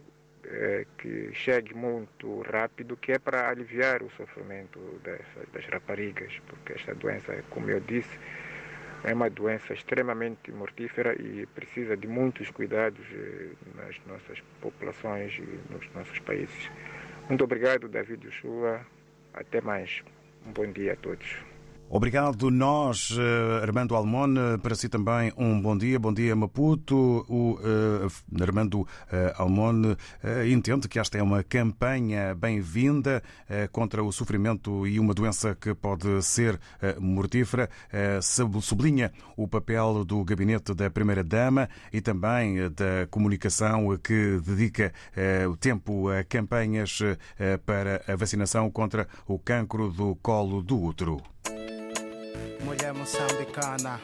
É, 0.47 0.85
que 0.97 1.29
chegue 1.33 1.73
muito 1.75 2.41
rápido, 2.41 2.97
que 2.97 3.11
é 3.11 3.19
para 3.19 3.47
aliviar 3.47 4.01
o 4.01 4.09
sofrimento 4.11 4.79
dessas, 5.03 5.47
das 5.53 5.65
raparigas, 5.67 6.33
porque 6.47 6.73
esta 6.73 6.95
doença, 6.95 7.43
como 7.51 7.69
eu 7.69 7.79
disse, 7.79 8.19
é 9.03 9.13
uma 9.13 9.29
doença 9.29 9.73
extremamente 9.73 10.51
mortífera 10.51 11.13
e 11.21 11.45
precisa 11.47 11.95
de 11.95 12.07
muitos 12.07 12.49
cuidados 12.49 13.05
eh, 13.11 13.49
nas 13.75 13.95
nossas 14.07 14.39
populações 14.59 15.33
e 15.37 15.73
nos 15.73 15.87
nossos 15.93 16.17
países. 16.19 16.71
Muito 17.29 17.43
obrigado, 17.43 17.87
David 17.87 18.27
Ushua. 18.27 18.81
Até 19.31 19.61
mais. 19.61 20.03
Um 20.45 20.51
bom 20.51 20.71
dia 20.71 20.93
a 20.93 20.95
todos. 20.95 21.54
Obrigado, 21.87 22.49
nós, 22.49 23.15
Armando 23.61 23.95
Almon, 23.95 24.57
para 24.61 24.73
si 24.73 24.89
também 24.89 25.31
um 25.37 25.61
bom 25.61 25.77
dia. 25.77 25.99
Bom 25.99 26.11
dia, 26.11 26.35
Maputo. 26.35 27.23
O 27.29 27.59
uh, 27.59 28.41
Armando 28.41 28.81
uh, 28.81 28.87
Almon 29.37 29.93
uh, 29.93 30.47
entende 30.51 30.87
que 30.87 30.97
esta 30.97 31.19
é 31.19 31.23
uma 31.23 31.43
campanha 31.43 32.33
bem-vinda 32.33 33.21
contra 33.71 34.03
o 34.03 34.11
sofrimento 34.11 34.87
e 34.87 34.99
uma 34.99 35.13
doença 35.13 35.55
que 35.55 35.73
pode 35.75 36.23
ser 36.23 36.59
mortífera. 36.99 37.69
sublinha 38.61 39.11
o 39.37 39.47
papel 39.47 40.03
do 40.03 40.23
gabinete 40.23 40.73
da 40.73 40.89
Primeira-Dama 40.89 41.69
e 41.93 42.01
também 42.01 42.57
da 42.71 43.07
comunicação 43.09 43.95
que 43.97 44.39
dedica 44.43 44.91
o 45.49 45.55
tempo 45.55 46.09
a 46.09 46.23
campanhas 46.23 46.99
para 47.65 48.01
a 48.07 48.15
vacinação 48.15 48.69
contra 48.71 49.07
o 49.27 49.37
cancro 49.37 49.91
do 49.91 50.15
colo 50.15 50.61
do 50.61 50.81
útero 50.81 51.34
mulher 52.65 52.93
moçambicana. 52.93 54.01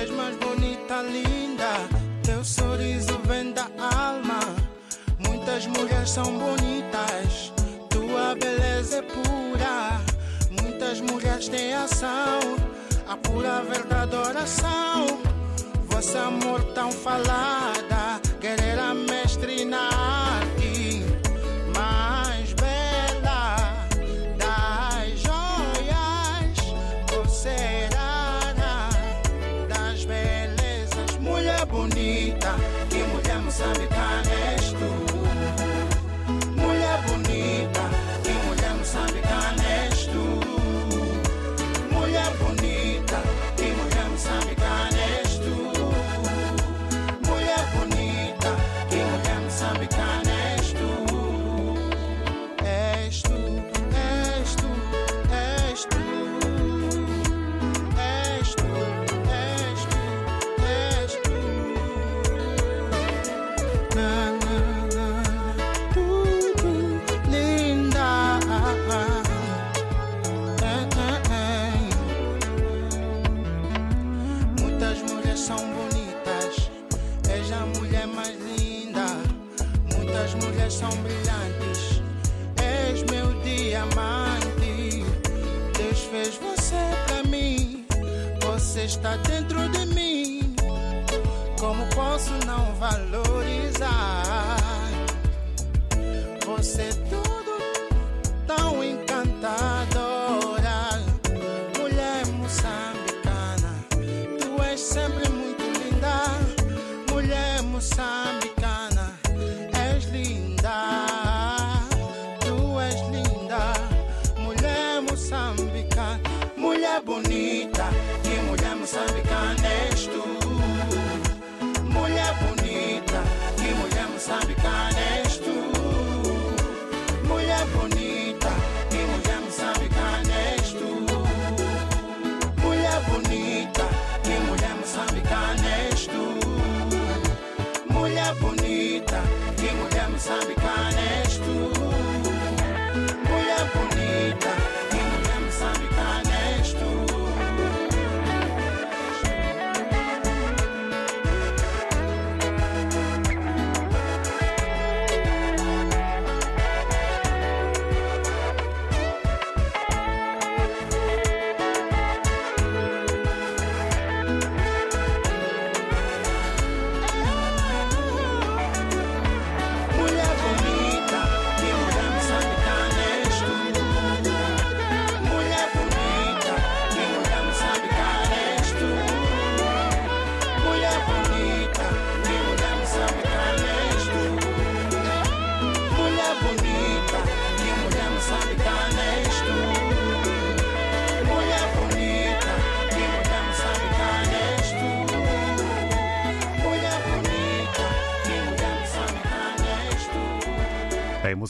És 0.00 0.10
mais 0.10 0.36
bonita, 0.36 1.02
linda, 1.02 1.72
teu 2.22 2.44
sorriso 2.44 3.18
vem 3.26 3.52
da 3.52 3.66
alma. 3.80 4.40
Muitas 5.18 5.66
mulheres 5.66 6.10
são 6.10 6.30
bonitas, 6.38 7.52
tua 7.88 8.34
beleza 8.34 8.98
é 8.98 9.02
pura. 9.02 10.00
Muitas 10.60 11.00
mulheres 11.00 11.48
têm 11.48 11.74
ação, 11.74 12.40
a 13.08 13.16
pura 13.16 13.62
verdade 13.62 14.14
oração. 14.14 15.06
Vosso 15.88 16.18
amor 16.18 16.62
tão 16.74 16.90
falada, 16.90 17.93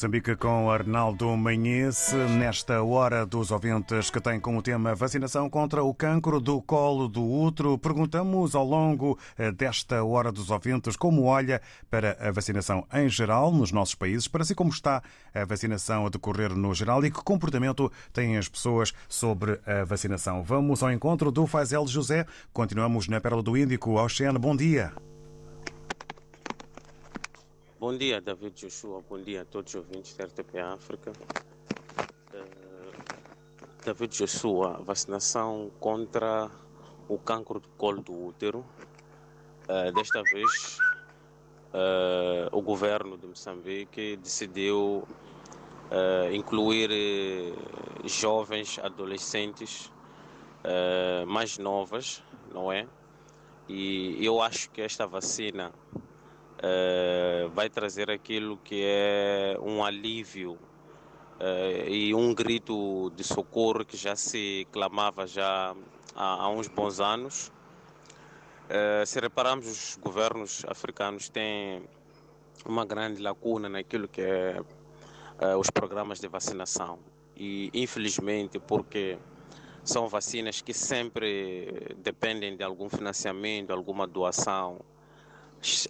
Moçambique, 0.04 0.36
com 0.36 0.70
Arnaldo 0.70 1.34
Manhece, 1.34 2.14
nesta 2.14 2.82
hora 2.82 3.24
dos 3.24 3.50
ouvintes 3.50 4.10
que 4.10 4.20
tem 4.20 4.38
como 4.38 4.60
tema 4.60 4.94
vacinação 4.94 5.48
contra 5.48 5.82
o 5.82 5.94
cancro 5.94 6.40
do 6.40 6.60
colo 6.60 7.08
do 7.08 7.24
útero, 7.24 7.78
perguntamos 7.78 8.54
ao 8.54 8.66
longo 8.66 9.18
eh, 9.38 9.50
desta 9.50 10.04
hora 10.04 10.30
dos 10.30 10.50
ouvintes 10.50 10.94
como 10.94 11.24
olha 11.24 11.62
para 11.90 12.18
a 12.20 12.30
vacinação 12.30 12.86
em 12.92 13.08
geral 13.08 13.50
nos 13.50 13.72
nossos 13.72 13.94
países, 13.94 14.28
para 14.28 14.44
si 14.44 14.54
como 14.54 14.68
está 14.68 15.02
a 15.34 15.44
vacinação 15.46 16.04
a 16.04 16.10
decorrer 16.10 16.54
no 16.54 16.74
geral 16.74 17.02
e 17.02 17.10
que 17.10 17.24
comportamento 17.24 17.90
têm 18.12 18.36
as 18.36 18.46
pessoas 18.46 18.92
sobre 19.08 19.58
a 19.64 19.84
vacinação. 19.84 20.42
Vamos 20.42 20.82
ao 20.82 20.92
encontro 20.92 21.32
do 21.32 21.46
Faisel 21.46 21.86
José. 21.86 22.26
Continuamos 22.52 23.08
na 23.08 23.22
Pérola 23.22 23.42
do 23.42 23.56
Índico. 23.56 23.98
Oceano, 23.98 24.38
bom 24.38 24.54
dia. 24.54 24.92
Bom 27.84 27.98
dia, 27.98 28.18
David 28.18 28.54
Joshua. 28.54 29.02
Bom 29.06 29.20
dia 29.20 29.42
a 29.42 29.44
todos 29.44 29.74
os 29.74 29.84
ouvintes 29.84 30.16
da 30.16 30.24
RTP 30.24 30.58
África. 30.58 31.12
Eh, 32.32 32.44
David 33.84 34.16
Joshua, 34.16 34.80
vacinação 34.82 35.70
contra 35.78 36.50
o 37.06 37.18
cancro 37.18 37.60
do 37.60 37.68
colo 37.76 38.00
do 38.00 38.28
útero. 38.28 38.64
Eh, 39.68 39.92
desta 39.92 40.22
vez, 40.22 40.78
eh, 41.74 42.48
o 42.52 42.62
governo 42.62 43.18
de 43.18 43.26
Moçambique 43.26 44.16
decidiu 44.16 45.06
incluir 46.32 46.88
jovens, 48.06 48.78
adolescentes 48.78 49.92
mais 51.26 51.58
novas, 51.58 52.24
não 52.50 52.72
é? 52.72 52.88
E 53.68 54.24
eu 54.24 54.40
acho 54.40 54.70
que 54.70 54.80
esta 54.80 55.06
vacina 55.06 55.70
eh, 56.66 57.46
vai 57.52 57.68
trazer 57.68 58.10
aquilo 58.10 58.56
que 58.56 58.82
é 58.82 59.58
um 59.60 59.84
alívio 59.84 60.58
eh, 61.38 61.90
e 61.90 62.14
um 62.14 62.34
grito 62.34 63.10
de 63.14 63.22
socorro 63.22 63.84
que 63.84 63.98
já 63.98 64.16
se 64.16 64.66
clamava 64.72 65.26
já 65.26 65.76
há, 66.16 66.44
há 66.44 66.48
uns 66.48 66.66
bons 66.66 67.00
anos. 67.00 67.52
Eh, 68.70 69.04
se 69.04 69.20
repararmos, 69.20 69.66
os 69.66 69.96
governos 69.96 70.64
africanos 70.66 71.28
têm 71.28 71.82
uma 72.64 72.86
grande 72.86 73.20
lacuna 73.20 73.68
naquilo 73.68 74.08
que 74.08 74.22
é 74.22 74.56
os 75.58 75.68
programas 75.68 76.18
de 76.18 76.28
vacinação. 76.28 76.98
E, 77.36 77.68
infelizmente, 77.74 78.58
porque 78.58 79.18
são 79.82 80.08
vacinas 80.08 80.62
que 80.62 80.72
sempre 80.72 81.94
dependem 81.98 82.56
de 82.56 82.64
algum 82.64 82.88
financiamento, 82.88 83.70
alguma 83.70 84.06
doação, 84.06 84.80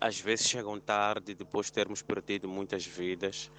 às 0.00 0.20
vezes 0.20 0.46
chegam 0.48 0.78
tarde 0.80 1.34
depois 1.34 1.66
de 1.66 1.72
termos 1.72 2.02
perdido 2.02 2.48
muitas 2.48 2.86
vidas 2.86 3.50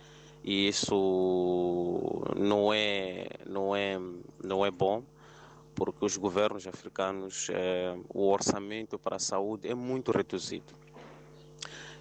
e 0.43 0.67
isso 0.67 2.23
não 2.35 2.73
é 2.73 3.27
não 3.45 3.75
é 3.75 3.99
não 4.43 4.65
é 4.65 4.71
bom 4.71 5.03
porque 5.73 6.05
os 6.05 6.15
governos 6.15 6.65
africanos 6.67 7.47
eh, 7.51 7.97
o 8.13 8.29
orçamento 8.31 8.97
para 8.97 9.17
a 9.17 9.19
saúde 9.19 9.67
é 9.67 9.75
muito 9.75 10.11
reduzido. 10.11 10.73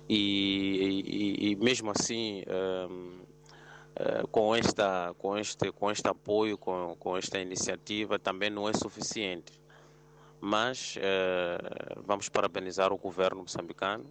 E, 0.09 1.03
e- 1.07 1.51
e 1.53 1.57
mesmo 1.57 1.91
assim 1.91 2.43
eh, 2.47 2.89
eh, 3.97 4.23
com 4.31 4.55
esta 4.55 5.15
com 5.19 5.37
este 5.37 5.73
com 5.73 5.91
este 5.91 6.07
apoio 6.09 6.57
com, 6.59 6.95
com 6.99 7.17
esta 7.17 7.41
iniciativa 7.41 8.19
também 8.19 8.51
não 8.51 8.69
é 8.69 8.73
suficiente 8.75 9.53
mas 10.45 10.97
eh, 11.01 11.59
vamos 12.05 12.29
parabenizar 12.29 12.93
o 12.93 12.99
governo 12.99 13.41
moçambicano. 13.41 14.05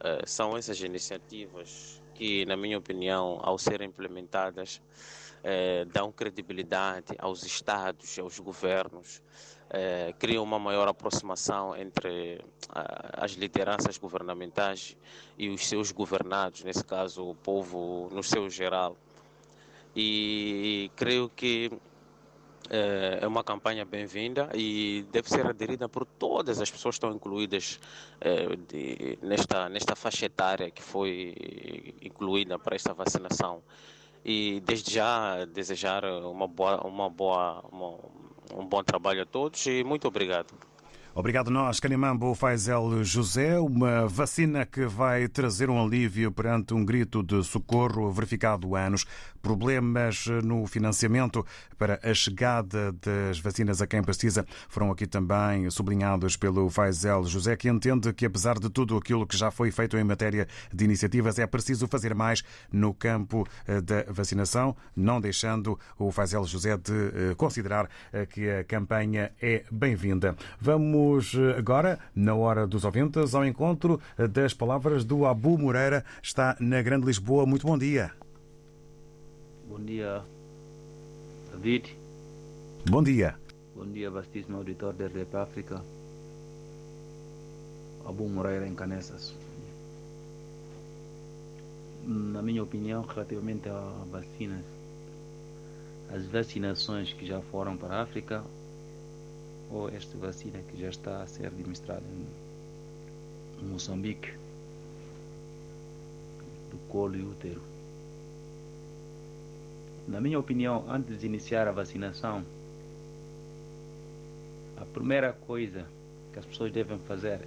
Eh, 0.00 0.24
são 0.26 0.56
essas 0.56 0.80
iniciativas 0.80 2.02
que, 2.16 2.44
na 2.46 2.56
minha 2.56 2.76
opinião, 2.76 3.38
ao 3.40 3.56
serem 3.56 3.86
implementadas, 3.86 4.82
eh, 5.44 5.84
dão 5.84 6.10
credibilidade 6.10 7.14
aos 7.16 7.44
estados, 7.44 8.18
aos 8.18 8.40
governos, 8.40 9.22
eh, 9.70 10.12
criam 10.18 10.42
uma 10.42 10.58
maior 10.58 10.88
aproximação 10.88 11.76
entre 11.76 12.40
ah, 12.70 13.24
as 13.24 13.32
lideranças 13.32 13.96
governamentais 13.98 14.96
e 15.38 15.48
os 15.48 15.64
seus 15.64 15.92
governados, 15.92 16.64
nesse 16.64 16.82
caso 16.84 17.24
o 17.24 17.36
povo 17.36 18.08
no 18.10 18.22
seu 18.24 18.50
geral. 18.50 18.96
E 19.94 20.90
creio 20.96 21.28
que 21.28 21.70
é 22.70 23.18
é 23.22 23.26
uma 23.26 23.42
campanha 23.44 23.84
bem-vinda 23.84 24.48
e 24.54 25.04
deve 25.12 25.28
ser 25.28 25.46
aderida 25.46 25.88
por 25.88 26.04
todas 26.06 26.60
as 26.60 26.70
pessoas 26.70 26.94
que 26.94 27.04
estão 27.04 27.14
incluídas 27.16 27.78
eh, 28.20 28.56
de- 28.68 29.18
nesta, 29.22 29.68
nesta 29.68 29.94
faixa 29.96 30.26
etária 30.26 30.70
que 30.70 30.82
foi 30.82 31.34
incluída 32.02 32.58
para 32.58 32.74
esta 32.76 32.92
vacinação. 32.94 33.62
E 34.24 34.60
desde 34.64 34.94
já 34.94 35.44
desejar 35.46 36.04
uma 36.04 36.46
boa, 36.46 36.86
uma 36.86 37.10
boa, 37.10 37.64
uma- 37.72 37.98
um 38.54 38.66
bom 38.66 38.82
trabalho 38.84 39.22
a 39.22 39.26
todos 39.26 39.66
e 39.66 39.82
muito 39.84 40.06
obrigado. 40.06 40.54
Obrigado 41.14 41.50
nós, 41.50 41.78
Canimambo 41.78 42.34
Faisel 42.34 43.04
José, 43.04 43.58
uma 43.58 44.08
vacina 44.08 44.64
que 44.64 44.86
vai 44.86 45.28
trazer 45.28 45.68
um 45.68 45.78
alívio 45.78 46.32
perante 46.32 46.72
um 46.72 46.82
grito 46.82 47.22
de 47.22 47.44
socorro 47.44 48.10
verificado 48.10 48.74
há 48.74 48.86
anos. 48.86 49.04
Problemas 49.42 50.24
no 50.42 50.66
financiamento 50.66 51.44
para 51.76 52.00
a 52.02 52.14
chegada 52.14 52.92
das 52.92 53.38
vacinas 53.40 53.82
a 53.82 53.86
quem 53.86 54.02
precisa 54.02 54.46
foram 54.70 54.90
aqui 54.90 55.06
também 55.06 55.68
sublinhados 55.68 56.34
pelo 56.34 56.70
Faisel 56.70 57.24
José, 57.24 57.56
que 57.56 57.68
entende 57.68 58.10
que 58.14 58.24
apesar 58.24 58.58
de 58.58 58.70
tudo 58.70 58.96
aquilo 58.96 59.26
que 59.26 59.36
já 59.36 59.50
foi 59.50 59.70
feito 59.70 59.98
em 59.98 60.04
matéria 60.04 60.48
de 60.72 60.82
iniciativas, 60.82 61.38
é 61.38 61.46
preciso 61.46 61.86
fazer 61.86 62.14
mais 62.14 62.42
no 62.72 62.94
campo 62.94 63.46
eh, 63.66 63.82
da 63.82 64.04
vacinação, 64.08 64.74
não 64.96 65.20
deixando 65.20 65.78
o 65.98 66.10
Faisel 66.10 66.46
José 66.46 66.78
de 66.78 66.92
eh, 66.92 67.34
considerar 67.36 67.86
eh, 68.12 68.24
que 68.24 68.48
a 68.48 68.64
campanha 68.64 69.30
é 69.42 69.64
bem-vinda. 69.70 70.34
Vamos 70.58 71.01
eh, 71.34 71.58
agora, 71.58 71.98
na 72.14 72.34
hora 72.34 72.66
dos 72.66 72.84
ouvintes, 72.84 73.34
ao 73.34 73.44
encontro 73.44 74.00
eh, 74.16 74.28
das 74.28 74.54
palavras 74.54 75.04
do 75.04 75.26
Abu 75.26 75.58
Moreira, 75.58 76.04
está 76.22 76.56
na 76.60 76.80
Grande 76.82 77.06
Lisboa. 77.06 77.46
Muito 77.46 77.66
bom 77.66 77.76
dia. 77.76 78.12
Bom 79.68 79.80
dia, 79.80 80.22
David. 81.50 81.96
Bom 82.88 83.02
dia. 83.02 83.36
Bom 83.74 83.86
dia, 83.86 84.10
vastíssimo 84.10 84.58
auditor 84.58 84.92
da 84.92 85.06
RDP 85.06 85.36
África. 85.36 85.82
Abu 88.06 88.28
Moreira 88.28 88.66
em 88.66 88.74
Canessas. 88.74 89.34
Na 92.04 92.42
minha 92.42 92.62
opinião, 92.62 93.02
relativamente 93.02 93.68
a 93.68 94.04
vacinas, 94.10 94.64
as 96.12 96.26
vacinações 96.26 97.12
que 97.12 97.26
já 97.26 97.40
foram 97.40 97.76
para 97.76 97.94
a 97.94 98.02
África 98.02 98.42
ou 99.72 99.88
esta 99.88 100.16
vacina 100.18 100.58
que 100.62 100.78
já 100.78 100.90
está 100.90 101.22
a 101.22 101.26
ser 101.26 101.46
administrada 101.46 102.04
em 103.60 103.64
Moçambique, 103.64 104.32
do 106.70 106.76
colo 106.88 107.16
e 107.16 107.22
útero. 107.22 107.62
Na 110.06 110.20
minha 110.20 110.38
opinião, 110.38 110.84
antes 110.90 111.20
de 111.20 111.26
iniciar 111.26 111.66
a 111.66 111.72
vacinação, 111.72 112.44
a 114.76 114.84
primeira 114.84 115.32
coisa 115.32 115.86
que 116.32 116.38
as 116.38 116.44
pessoas 116.44 116.72
devem 116.72 116.98
fazer 116.98 117.40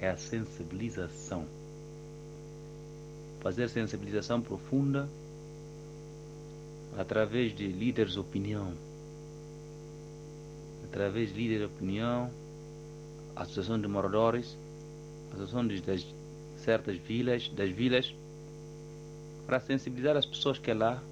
é 0.00 0.08
a 0.08 0.16
sensibilização. 0.16 1.46
Fazer 3.40 3.68
sensibilização 3.68 4.40
profunda 4.40 5.08
através 6.96 7.54
de 7.54 7.66
líderes 7.66 8.12
de 8.12 8.20
opinião. 8.20 8.72
Através 10.92 11.32
de 11.32 11.40
líderes 11.40 11.60
de 11.60 11.74
opinião, 11.74 12.30
associação 13.34 13.80
de 13.80 13.88
moradores, 13.88 14.58
associação 15.30 15.66
de, 15.66 15.80
das 15.80 16.06
certas 16.58 16.98
vilas, 16.98 17.48
das 17.48 17.70
vilas, 17.70 18.14
para 19.46 19.58
sensibilizar 19.58 20.18
as 20.18 20.26
pessoas 20.26 20.58
que 20.58 20.70
é 20.70 20.74
lá, 20.74 21.02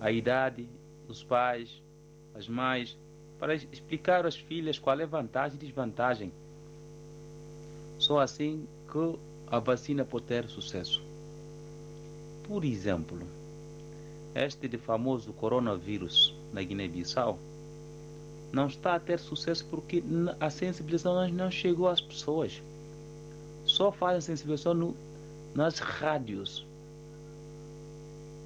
a 0.00 0.10
idade, 0.10 0.66
os 1.06 1.22
pais, 1.22 1.68
as 2.34 2.48
mães, 2.48 2.96
para 3.38 3.54
explicar 3.54 4.24
às 4.24 4.34
filhas 4.34 4.78
qual 4.78 4.98
é 4.98 5.02
a 5.02 5.06
vantagem 5.06 5.58
e 5.58 5.66
desvantagem. 5.66 6.32
Só 7.98 8.18
assim 8.18 8.66
que 8.90 9.18
a 9.48 9.58
vacina 9.58 10.06
pode 10.06 10.24
ter 10.24 10.48
sucesso. 10.48 11.02
Por 12.44 12.64
exemplo, 12.64 13.18
este 14.34 14.78
famoso 14.78 15.34
coronavírus 15.34 16.34
na 16.50 16.62
Guiné-Bissau 16.62 17.38
não 18.52 18.66
está 18.66 18.94
a 18.94 19.00
ter 19.00 19.18
sucesso 19.18 19.64
porque 19.66 20.04
a 20.38 20.50
sensibilização 20.50 21.26
não 21.30 21.50
chegou 21.50 21.88
às 21.88 22.00
pessoas. 22.00 22.62
Só 23.64 23.90
fazem 23.90 24.20
sensibilização 24.20 24.74
no, 24.74 24.96
nas 25.54 25.78
rádios, 25.78 26.66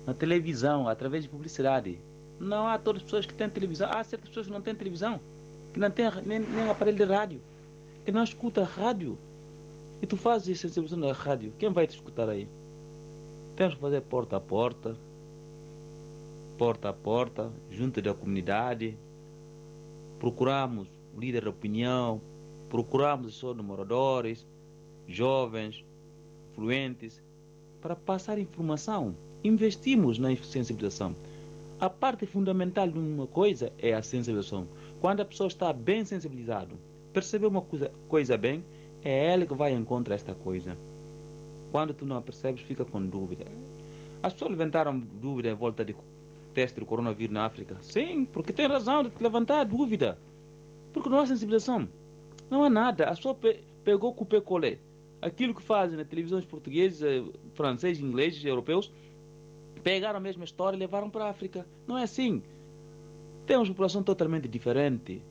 na 0.06 0.14
televisão, 0.14 0.88
através 0.88 1.24
de 1.24 1.28
publicidade. 1.28 1.98
Não 2.38 2.68
há 2.68 2.78
todas 2.78 3.02
as 3.02 3.04
pessoas 3.04 3.26
que 3.26 3.34
têm 3.34 3.50
televisão. 3.50 3.90
Há 3.90 4.04
certas 4.04 4.28
pessoas 4.28 4.46
que 4.46 4.52
não 4.52 4.62
têm 4.62 4.74
televisão, 4.74 5.20
que 5.74 5.80
não 5.80 5.90
têm 5.90 6.06
nem, 6.24 6.38
nem 6.38 6.70
aparelho 6.70 6.98
de 6.98 7.04
rádio, 7.04 7.40
que 8.04 8.12
não 8.12 8.22
escuta 8.22 8.62
rádio. 8.62 9.18
E 10.00 10.06
tu 10.06 10.16
fazes 10.16 10.60
sensibilização 10.60 11.04
na 11.04 11.12
rádio, 11.12 11.52
quem 11.58 11.72
vai 11.72 11.86
te 11.86 11.96
escutar 11.96 12.28
aí? 12.28 12.46
Temos 13.56 13.74
que 13.74 13.80
fazer 13.80 14.02
porta 14.02 14.36
a 14.36 14.40
porta, 14.40 14.94
porta 16.58 16.90
a 16.90 16.92
porta, 16.92 17.50
junto 17.70 18.00
da 18.02 18.12
comunidade. 18.12 18.96
Procuramos 20.18 20.88
líder 21.16 21.42
de 21.42 21.48
opinião, 21.48 22.20
procuramos 22.68 23.34
só 23.34 23.54
moradores, 23.54 24.46
jovens, 25.06 25.84
fluentes, 26.54 27.22
para 27.80 27.94
passar 27.94 28.38
informação. 28.38 29.14
Investimos 29.44 30.18
na 30.18 30.34
sensibilização. 30.36 31.14
A 31.78 31.90
parte 31.90 32.26
fundamental 32.26 32.88
de 32.88 32.98
uma 32.98 33.26
coisa 33.26 33.72
é 33.78 33.92
a 33.92 34.02
sensibilização. 34.02 34.66
Quando 35.00 35.20
a 35.20 35.24
pessoa 35.24 35.48
está 35.48 35.72
bem 35.72 36.04
sensibilizada, 36.04 36.74
percebeu 37.12 37.48
uma 37.48 37.60
coisa, 37.60 37.92
coisa 38.08 38.36
bem, 38.36 38.64
é 39.02 39.32
ela 39.32 39.46
que 39.46 39.54
vai 39.54 39.72
encontrar 39.72 40.14
esta 40.14 40.34
coisa. 40.34 40.76
Quando 41.70 41.92
tu 41.92 42.06
não 42.06 42.16
a 42.16 42.22
percebes, 42.22 42.62
fica 42.62 42.84
com 42.84 43.04
dúvida. 43.06 43.44
As 44.22 44.32
pessoas 44.32 44.52
levantaram 44.52 44.98
dúvida 44.98 45.50
em 45.50 45.54
volta 45.54 45.84
de 45.84 45.94
teste 46.56 46.80
do 46.80 46.86
coronavírus 46.86 47.34
na 47.34 47.44
África. 47.44 47.76
Sim, 47.82 48.24
porque 48.24 48.50
tem 48.50 48.66
razão 48.66 49.02
de 49.02 49.12
levantar 49.20 49.60
a 49.60 49.64
dúvida. 49.64 50.18
Porque 50.90 51.10
não 51.10 51.18
há 51.20 51.26
sensibilização. 51.26 51.86
Não 52.50 52.64
há 52.64 52.70
nada. 52.70 53.04
A 53.04 53.14
pessoa 53.14 53.34
pe 53.34 53.60
pegou 53.84 54.16
o 54.18 54.42
colé. 54.42 54.78
Aquilo 55.20 55.54
que 55.54 55.62
fazem 55.62 55.98
nas 55.98 56.08
televisões 56.08 56.46
portuguesas, 56.46 57.24
franceses, 57.54 58.02
ingleses, 58.02 58.42
europeus, 58.42 58.90
pegaram 59.82 60.16
a 60.16 60.20
mesma 60.20 60.44
história 60.44 60.76
e 60.76 60.80
levaram 60.80 61.10
para 61.10 61.26
a 61.26 61.30
África. 61.30 61.66
Não 61.86 61.98
é 61.98 62.04
assim. 62.04 62.42
Temos 63.44 63.68
uma 63.68 63.74
população 63.74 64.02
totalmente 64.02 64.48
diferente. 64.48 65.22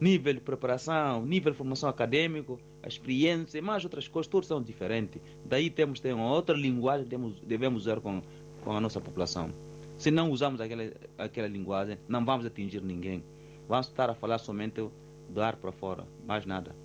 Nível 0.00 0.34
de 0.34 0.40
preparação, 0.40 1.24
nível 1.24 1.52
de 1.52 1.58
formação 1.58 1.88
acadêmico, 1.88 2.58
a 2.82 2.88
experiência, 2.88 3.60
mais 3.60 3.84
outras 3.84 4.08
coisas, 4.08 4.28
todos 4.28 4.48
são 4.48 4.62
diferentes. 4.62 5.20
Daí 5.44 5.68
temos 5.70 6.00
ter 6.00 6.14
uma 6.14 6.32
outra 6.32 6.56
linguagem 6.56 7.06
que 7.06 7.46
devemos 7.46 7.82
usar 7.82 8.00
com, 8.00 8.22
com 8.64 8.72
a 8.72 8.80
nossa 8.80 9.00
população. 9.00 9.50
Se 9.96 10.10
não 10.10 10.30
usarmos 10.30 10.60
aquela, 10.60 10.92
aquela 11.16 11.48
linguagem, 11.48 11.98
não 12.08 12.24
vamos 12.24 12.44
atingir 12.44 12.82
ninguém. 12.82 13.24
Vamos 13.68 13.88
estar 13.88 14.10
a 14.10 14.14
falar 14.14 14.38
somente 14.38 14.80
do 15.28 15.42
ar 15.42 15.56
para 15.56 15.72
fora, 15.72 16.06
mais 16.26 16.44
nada. 16.44 16.76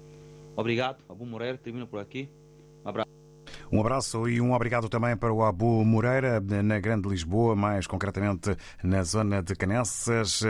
Obrigado, 0.56 1.04
Abu 1.10 1.26
Moreira, 1.26 1.58
termino 1.58 1.88
por 1.88 2.00
aqui. 2.00 2.30
Um 3.72 3.80
abraço. 3.80 4.28
E 4.28 4.42
um 4.42 4.54
obrigado 4.54 4.90
também 4.90 5.16
para 5.16 5.32
o 5.32 5.46
Abu 5.46 5.86
Moreira, 5.86 6.42
na 6.42 6.78
Grande 6.78 7.08
Lisboa, 7.08 7.56
mais 7.56 7.88
concretamente 7.88 8.54
na 8.84 9.02
zona 9.02 9.42
de 9.42 9.56
Canessas, 9.56 10.42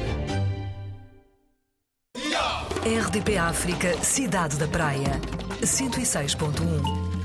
RDP 2.85 3.37
África, 3.37 3.97
Cidade 4.01 4.57
da 4.57 4.67
Praia, 4.67 5.19
106.1. 5.61 7.17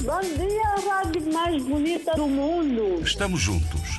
Bom 0.00 0.20
dia, 0.20 0.62
a 0.62 0.80
rádio 1.02 1.32
mais 1.32 1.62
bonita 1.62 2.14
do 2.14 2.26
mundo. 2.26 3.02
Estamos 3.02 3.40
juntos, 3.40 3.98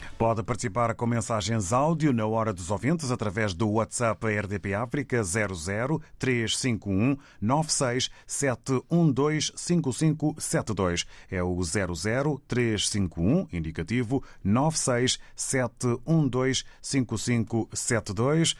Pode 0.21 0.43
participar 0.43 0.93
com 0.93 1.07
mensagens 1.07 1.73
áudio 1.73 2.13
na 2.13 2.27
hora 2.27 2.53
dos 2.53 2.69
ouvintes 2.69 3.09
através 3.09 3.55
do 3.55 3.67
WhatsApp 3.67 4.23
RDP 4.27 4.75
África 4.75 5.23
00 5.23 5.99
351 6.19 7.17
96712 7.41 9.51
5572. 9.55 11.07
É 11.27 11.41
o 11.41 11.59
00 11.63 12.39
351, 12.47 13.47
indicativo 13.51 14.23
96712 14.43 16.65
5572. 16.79 18.55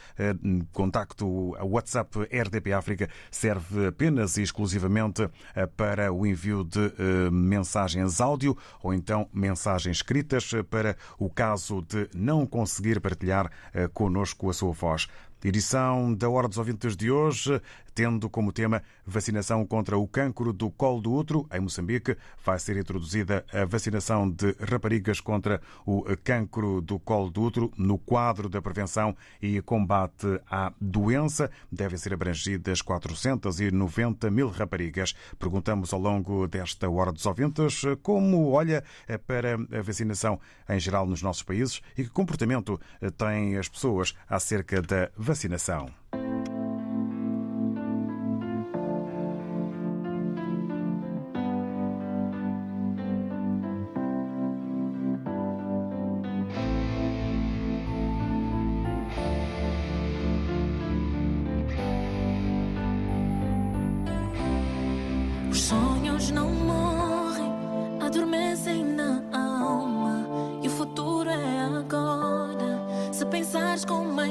Contacto 0.74 1.55
WhatsApp 1.64 2.22
RDP 2.22 2.74
África 2.74 3.07
serve 3.30 3.86
apenas 3.86 4.36
e 4.38 4.41
exclusivamente 4.41 5.30
para 5.78 6.12
o 6.12 6.26
envio 6.26 6.64
de 6.64 6.91
mensagens 7.32 8.20
áudio 8.20 8.57
ou 8.82 8.95
então 8.95 9.30
mensagens 9.32 9.97
escritas 9.97 10.49
para 10.68 10.97
o 11.20 11.30
caso 11.30 11.51
caso 11.52 11.82
de 11.82 12.08
não 12.14 12.45
conseguir 12.45 13.02
partilhar 13.02 13.52
connosco 13.93 14.49
a 14.49 14.54
sua 14.54 14.72
voz. 14.72 15.08
Edição 15.43 16.14
da 16.14 16.30
Hora 16.30 16.47
dos 16.47 16.58
Ouvintes 16.58 16.95
de 16.95 17.12
hoje, 17.12 17.62
tendo 18.02 18.28
como 18.32 18.52
tema 18.52 18.82
vacinação 19.06 19.64
contra 19.64 19.95
o 19.95 20.08
cancro 20.08 20.52
do 20.52 20.72
colo 20.72 20.99
do 20.99 21.14
útero. 21.14 21.47
Em 21.54 21.60
Moçambique 21.60 22.18
vai 22.43 22.58
ser 22.58 22.76
introduzida 22.76 23.45
a 23.54 23.64
vacinação 23.64 24.28
de 24.28 24.56
raparigas 24.60 25.20
contra 25.20 25.62
o 25.86 26.04
cancro 26.24 26.82
do 26.82 26.97
colo 26.97 27.30
do 27.30 27.43
útero 27.43 27.72
no 27.78 27.99
quadro 27.99 28.49
da 28.49 28.60
prevenção 28.60 29.16
e 29.39 29.62
combate 29.62 30.26
à 30.49 30.74
doença. 30.82 31.52
Devem 31.72 31.95
ser 31.95 32.16
abrangidas 32.16 32.82
490 32.82 34.32
mil 34.32 34.49
raparigas. 34.49 35.14
Perguntamos 35.38 35.93
ao 35.93 35.99
longo 35.99 36.47
desta 36.47 36.89
Hora 36.89 37.12
dos 37.12 37.28
Ouvintes 37.28 37.84
como 38.02 38.49
olha 38.49 38.84
para 39.28 39.54
a 39.54 39.82
vacinação 39.84 40.39
em 40.68 40.80
geral 40.80 41.06
nos 41.06 41.22
nossos 41.22 41.43
países 41.43 41.84
e 41.95 42.04
que 42.04 42.10
comportamento 42.10 42.82
têm 43.16 43.58
as 43.58 43.70
pessoas 43.70 44.16
acerca 44.28 44.82
da 44.82 45.12
vacinação. 45.16 45.91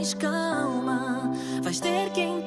Mais 0.01 0.14
calma, 0.14 1.30
vais 1.61 1.78
ter 1.78 2.11
que 2.14 2.39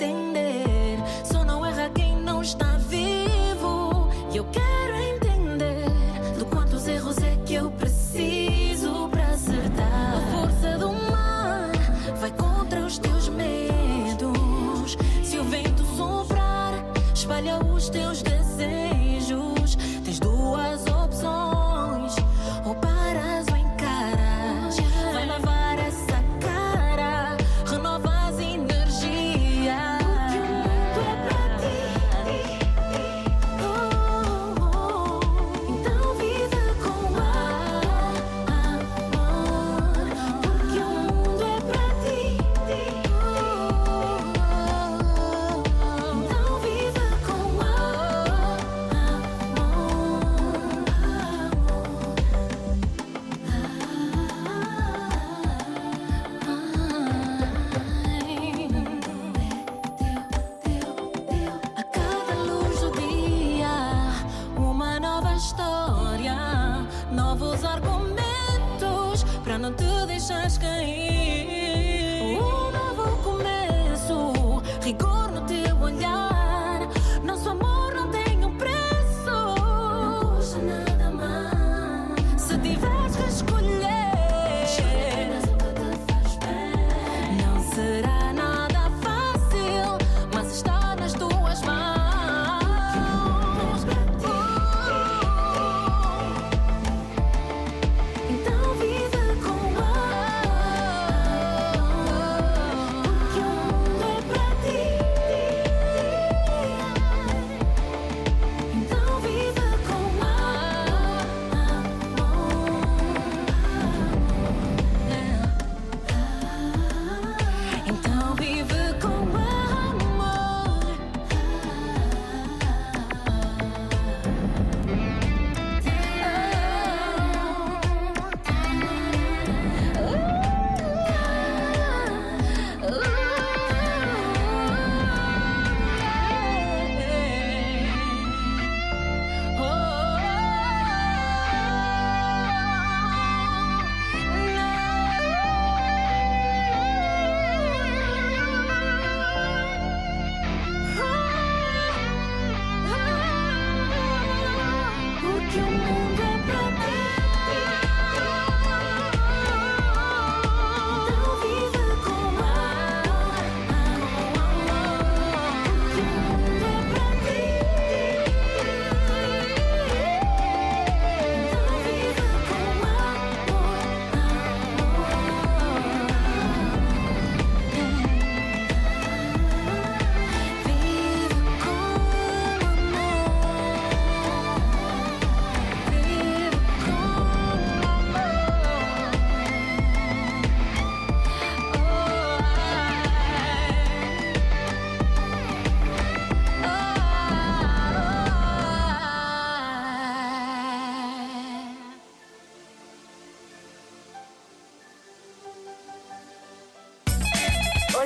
para 69.54 69.60
não 69.60 69.74
te 69.74 70.06
deixares 70.08 70.58
cair. 70.58 72.40
Um 72.40 72.72
novo 72.72 73.18
começo, 73.18 74.64
rigor 74.82 75.23